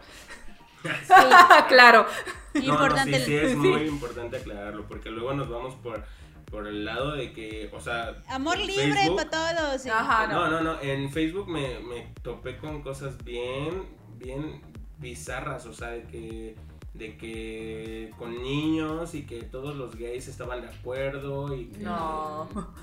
[1.68, 2.06] claro.
[2.54, 3.18] No, no, Importante.
[3.18, 3.56] sí, sí, es Sí.
[3.56, 4.86] muy importante aclararlo.
[4.88, 6.02] Porque luego nos vamos por,
[6.50, 8.16] por el lado de que, o sea.
[8.28, 9.82] Amor libre Facebook- para todos.
[9.82, 9.90] sí.
[9.90, 10.26] Ajá.
[10.26, 10.80] No, no, no.
[10.80, 13.84] En Facebook me, me topé con cosas bien,
[14.16, 14.62] bien
[14.98, 15.66] bizarras.
[15.66, 16.56] O sea, de que,
[16.94, 21.80] de que con niños y que todos los gays estaban de acuerdo y que...
[21.80, 22.48] No.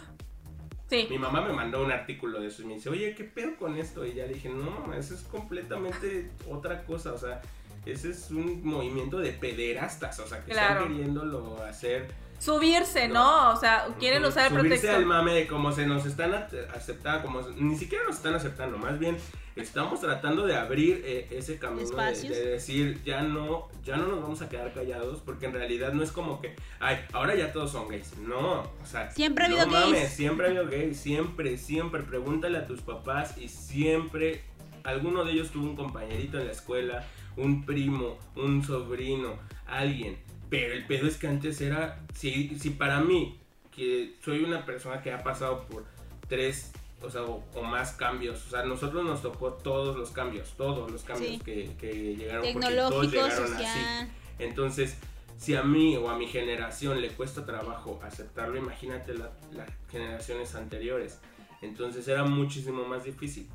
[0.90, 1.08] Sí.
[1.10, 3.78] Mi mamá me mandó un artículo de eso y me dice, oye, ¿qué pedo con
[3.78, 4.06] esto?
[4.06, 7.14] Y ya le dije, no, eso es completamente otra cosa.
[7.14, 7.42] O sea,
[7.86, 10.20] ese es un movimiento de pederastas.
[10.20, 10.82] O sea, que Claro.
[10.82, 12.08] están queriéndolo hacer
[12.40, 13.14] Subirse, No.
[13.14, 13.52] ¿no?
[13.54, 14.98] O sea, quieren usar el Subirse pretexto.
[14.98, 16.34] al mame de cómo se nos están
[16.76, 19.16] aceptando, como ni siquiera nos están aceptando, más bien
[19.56, 24.42] estamos tratando de abrir eh, ese camino de, decir ya no, ya no nos vamos
[24.42, 27.88] a quedar callados, porque en realidad no es como que, ay, ahora ya todos son
[27.88, 28.18] gays.
[28.18, 29.86] No, o sea, Siempre ha no habido gays.
[29.94, 32.04] mames, siempre ha habido gays, siempre, siempre.
[32.04, 34.44] Pregúntale a tus papás y siempre
[34.84, 37.06] alguno de ellos tuvo un compañerito en la escuela,
[37.38, 40.18] un primo, un sobrino, alguien.
[40.50, 43.40] Pero el pedo es que antes era, si, si para mí,
[43.76, 45.86] que soy una persona que ha pasado por
[46.28, 46.72] tres,
[47.02, 50.54] o sea, o, o más cambios, o sea, a nosotros nos tocó todos los cambios,
[50.56, 51.40] todos los cambios Sí.
[51.40, 53.62] que, que llegaron, porque todos llegaron social.
[53.66, 54.08] así.
[54.40, 54.98] Entonces,
[55.38, 60.54] si a mí o a mi generación le cuesta trabajo aceptarlo, imagínate la- las generaciones
[60.56, 61.20] anteriores.
[61.62, 63.50] Entonces era muchísimo más difícil.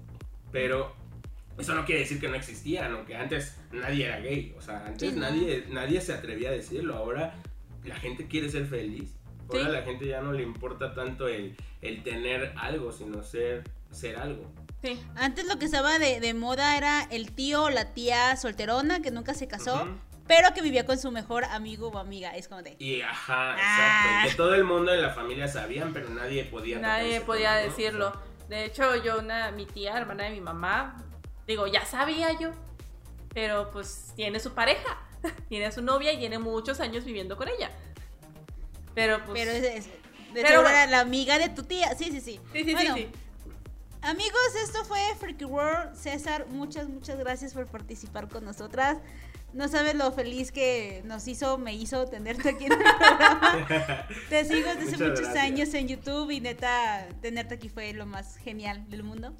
[0.50, 0.94] Pero
[1.58, 4.54] eso no quiere decir que no existían, o que antes nadie era gay.
[4.58, 5.22] O sea, antes Sí, no.
[5.22, 6.96] nadie, nadie se atrevía a decirlo.
[6.96, 7.34] Ahora
[7.84, 9.14] la gente quiere ser feliz.
[9.50, 9.70] Ahora Sí.
[9.72, 14.44] la gente ya no le importa tanto el, el tener algo, sino ser, ser algo.
[14.82, 15.00] Sí.
[15.16, 19.10] Antes lo que estaba de, de moda era el tío o la tía solterona que
[19.10, 19.88] nunca se casó,
[20.28, 22.36] pero que vivía con su mejor amigo o amiga.
[22.36, 22.76] Es como de.
[22.78, 23.56] Y ajá, Ah.
[23.56, 24.26] exacto.
[24.26, 26.78] Y que todo el mundo en la familia sabían, pero nadie podía.
[26.78, 28.12] Nadie podía decirlo.
[28.48, 31.02] De hecho, yo, una, mi tía, hermana de mi mamá,
[31.48, 32.52] digo, ya sabía yo,
[33.34, 34.98] pero pues tiene su pareja,
[35.48, 37.70] tiene a su novia y tiene muchos años viviendo con ella.
[38.94, 39.40] Pero pues...
[39.40, 40.76] Pero es, es- de Pero seguro bueno.
[40.78, 41.94] era la amiga de tu tía.
[41.96, 42.38] Sí, sí, sí.
[42.52, 43.18] Sí, sí, Bueno, sí, sí.
[44.02, 45.94] Amigos, esto fue Freaky World.
[45.96, 48.98] César, muchas, muchas gracias por participar con nosotras.
[49.54, 54.06] No sabes lo feliz que nos hizo, me hizo tenerte aquí en el programa.
[54.28, 55.36] Te sigo desde Muchas muchos gracias.
[55.44, 59.32] años en YouTube y neta, tenerte aquí fue lo más genial del mundo.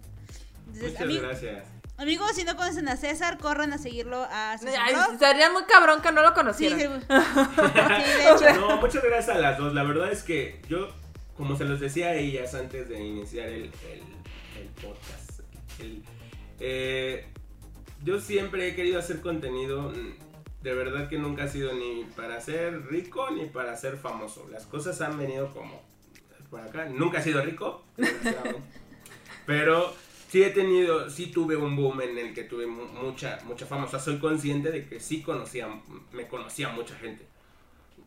[0.68, 1.64] Entonces, Muchas gracias.
[1.99, 6.01] Amigos, si no conocen a César, corran a seguirlo a César Ay, sería muy cabrón
[6.01, 6.78] que no lo conocieran.
[6.78, 8.61] sí, sí, de hecho.
[8.61, 9.74] No, muchas gracias a las dos.
[9.74, 10.88] La verdad es que yo,
[11.36, 15.40] como se los decía a ellas antes de iniciar el, el- el podcast,
[15.80, 16.03] el-
[16.61, 17.26] eh,
[18.05, 19.90] yo siempre he querido hacer contenido.
[19.90, 20.28] mm,
[20.62, 24.49] De verdad que nunca ha sido ni para ser rico ni para ser famoso.
[24.53, 25.82] Las cosas han venido como
[26.51, 26.86] por acá.
[26.86, 27.84] Nunca he sido rico,
[29.46, 29.94] pero
[30.29, 33.85] sí he tenido, sí tuve un boom en el que tuve mu- mucha, mucha fama.
[33.85, 35.68] O sea, soy consciente de que sí conocía,
[36.12, 37.24] me conocía mucha gente.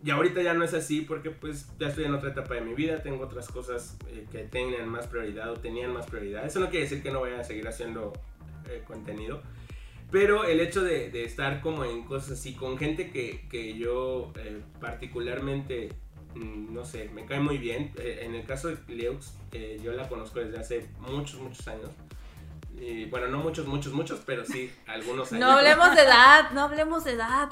[0.03, 2.73] Y ahorita ya no es así porque pues ya estoy en otra etapa de mi
[2.73, 6.43] vida, tengo otras cosas eh, que tengan más prioridad o tenían más prioridad.
[6.45, 8.11] Eso no quiere decir que no vaya a seguir haciendo
[8.67, 9.43] eh, contenido.
[10.09, 14.33] Pero el hecho de, de estar como en cosas así, con gente que, que yo
[14.37, 15.89] eh, particularmente,
[16.35, 17.91] mm, no sé, me cae muy bien.
[17.97, 21.89] Eh, en el caso de Leux, eh, yo la conozco desde hace muchos, muchos años.
[22.81, 25.45] Y bueno, no muchos, muchos, muchos, pero sí algunos años.
[25.45, 27.49] No hablemos de edad, no hablemos de edad.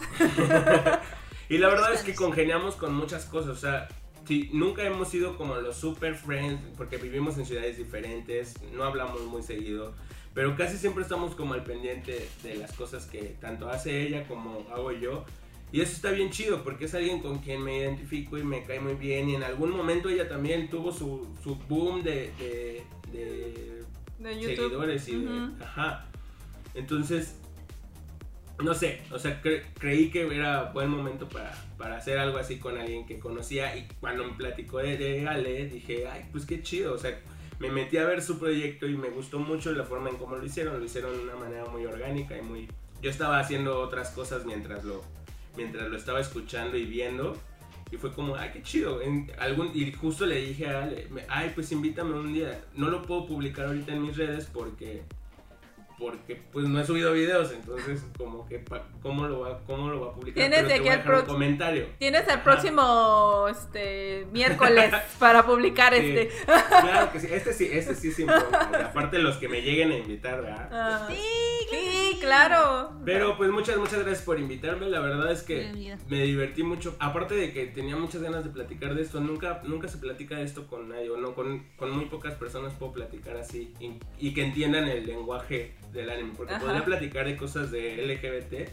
[1.49, 3.87] Y la verdad es que congeniamos con muchas cosas, o sea,
[4.27, 9.21] sí, nunca hemos sido como los super friends, porque vivimos en ciudades diferentes, no hablamos
[9.21, 9.93] muy seguido,
[10.33, 14.65] pero casi siempre estamos como al pendiente de las cosas que tanto hace ella como
[14.71, 15.25] hago yo.
[15.71, 18.79] Y eso está bien chido, porque es alguien con quien me identifico y me cae
[18.79, 19.29] muy bien.
[19.29, 23.78] Y en algún momento ella también tuvo su, su boom de, de, de
[24.19, 24.55] De YouTube.
[24.55, 26.05] seguidores y de- ajá.
[26.75, 27.35] Entonces,
[28.63, 32.57] no sé, o sea, cre- creí que era buen momento para, para hacer algo así
[32.59, 36.61] con alguien que conocía y cuando me platicó de, de Ale, dije, ay, pues qué
[36.61, 37.17] chido, o sea,
[37.59, 40.45] me metí a ver su proyecto y me gustó mucho la forma en cómo lo
[40.45, 42.67] hicieron, lo hicieron de una manera muy orgánica y muy...
[43.01, 45.03] Yo estaba haciendo otras cosas mientras lo,
[45.55, 47.37] mientras lo estaba escuchando y viendo
[47.91, 49.01] y fue como, ay, qué chido.
[49.01, 52.63] En algún, y justo le dije a Ale, ay, pues invítame un día.
[52.75, 55.03] No lo puedo publicar ahorita en mis redes porque,
[55.99, 60.01] porque pues no he subido videos, entonces como que, pa- ¿cómo lo va, cómo lo
[60.01, 60.35] va a publicar?
[60.35, 61.85] Tienes Pero te voy a un comentario.
[61.99, 66.29] Tienes el próximo este miércoles para publicar Sí, este.
[66.45, 68.77] Claro que sí, este sí, este sí es importante.
[68.83, 70.69] Aparte los que me lleguen a invitar, ¿verdad?
[70.71, 71.17] Ah, Sí,
[71.69, 72.91] sí, claro.
[73.05, 74.87] Pero pues muchas, muchas gracias por invitarme.
[74.89, 76.95] La verdad es que me divertí mucho.
[76.99, 80.43] Aparte de que tenía muchas ganas de platicar de esto, nunca, nunca se platica de
[80.43, 81.09] esto con nadie.
[81.09, 85.05] O no, con, con muy pocas personas puedo platicar así y, y que entiendan el
[85.05, 86.33] lenguaje del anime.
[86.35, 86.61] Porque Ajá.
[86.63, 88.69] podría platicar de cosas de LGBT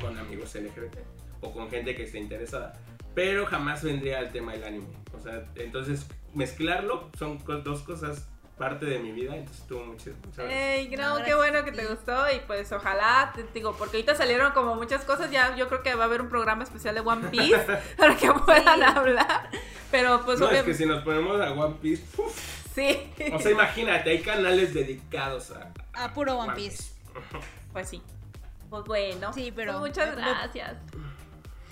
[0.00, 0.98] con amigos LGBT
[1.40, 2.74] o con gente que esté interesada.
[3.14, 4.86] Pero jamás vendría al tema del anime.
[5.18, 9.34] O sea, entonces mezclarlo son dos cosas parte de mi vida.
[9.34, 10.14] Entonces estuvo muy chido.
[10.24, 10.60] Muchas gracias.
[10.60, 14.14] Ey, no, No, qué bueno que te gustó y pues ojalá, te digo, porque ahorita
[14.14, 17.00] salieron como muchas cosas, ya yo creo que va a haber un programa especial de
[17.00, 17.56] One Piece
[17.96, 18.84] para que puedan Sí.
[18.84, 19.48] hablar,
[19.90, 22.98] pero pues no, es que obviamente, si nos ponemos a One Piece, uf, sí,
[23.32, 26.92] O sea, imagínate, hay canales dedicados a, A puro One Piece.
[27.72, 28.02] pues sí,
[28.68, 30.76] pues bueno, Sí, pero- pues muchas gracias.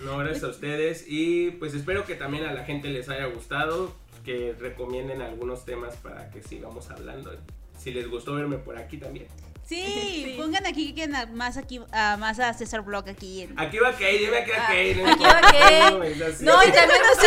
[0.00, 1.04] No, gracias a ustedes.
[1.08, 3.92] Y pues espero que también a la gente les haya gustado.
[4.24, 7.34] Que recomienden algunos temas para que sigamos hablando.
[7.78, 9.26] Si les gustó verme por aquí también.
[9.68, 10.34] Sí, Sí.
[10.38, 13.42] pongan aquí que más aquí a más a César Blog aquí.
[13.42, 14.94] en- Aquí va Kate, dime que va Kate.
[14.96, 16.40] no Ah, Aquí va Kate.
[16.40, 16.52] no.
[16.56, 17.20] No, y también, o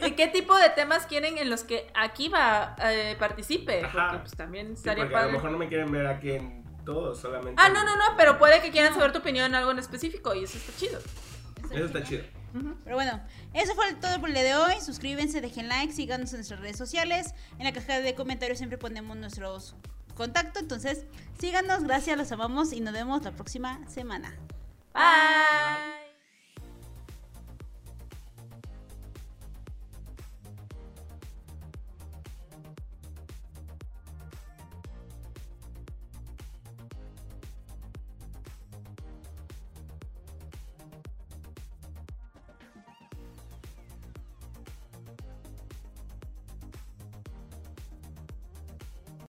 [0.00, 3.84] sea, ¿qué tipo de temas quieren en los que aquí va eh, participe?
[3.84, 4.06] Ajá.
[4.08, 5.32] Porque pues también Sí, estaría porque a lo padre.
[5.36, 7.54] mejor no me quieren ver aquí en todo, solamente.
[7.62, 10.34] Ah, no, no, no, pero puede que quieran saber tu opinión en algo en específico
[10.34, 11.00] y eso está chido.
[11.72, 12.22] Eso está chido.
[12.84, 13.20] Pero bueno,
[13.52, 14.80] eso fue todo por el día de hoy.
[14.80, 17.34] Suscríbanse, dejen like, síganos en nuestras redes sociales.
[17.58, 19.74] En la caja de comentarios siempre ponemos nuestros
[20.18, 20.60] contactos.
[20.62, 21.06] Entonces,
[21.40, 24.34] síganos, gracias, los amamos y nos vemos la próxima semana.
[24.92, 25.97] Bye.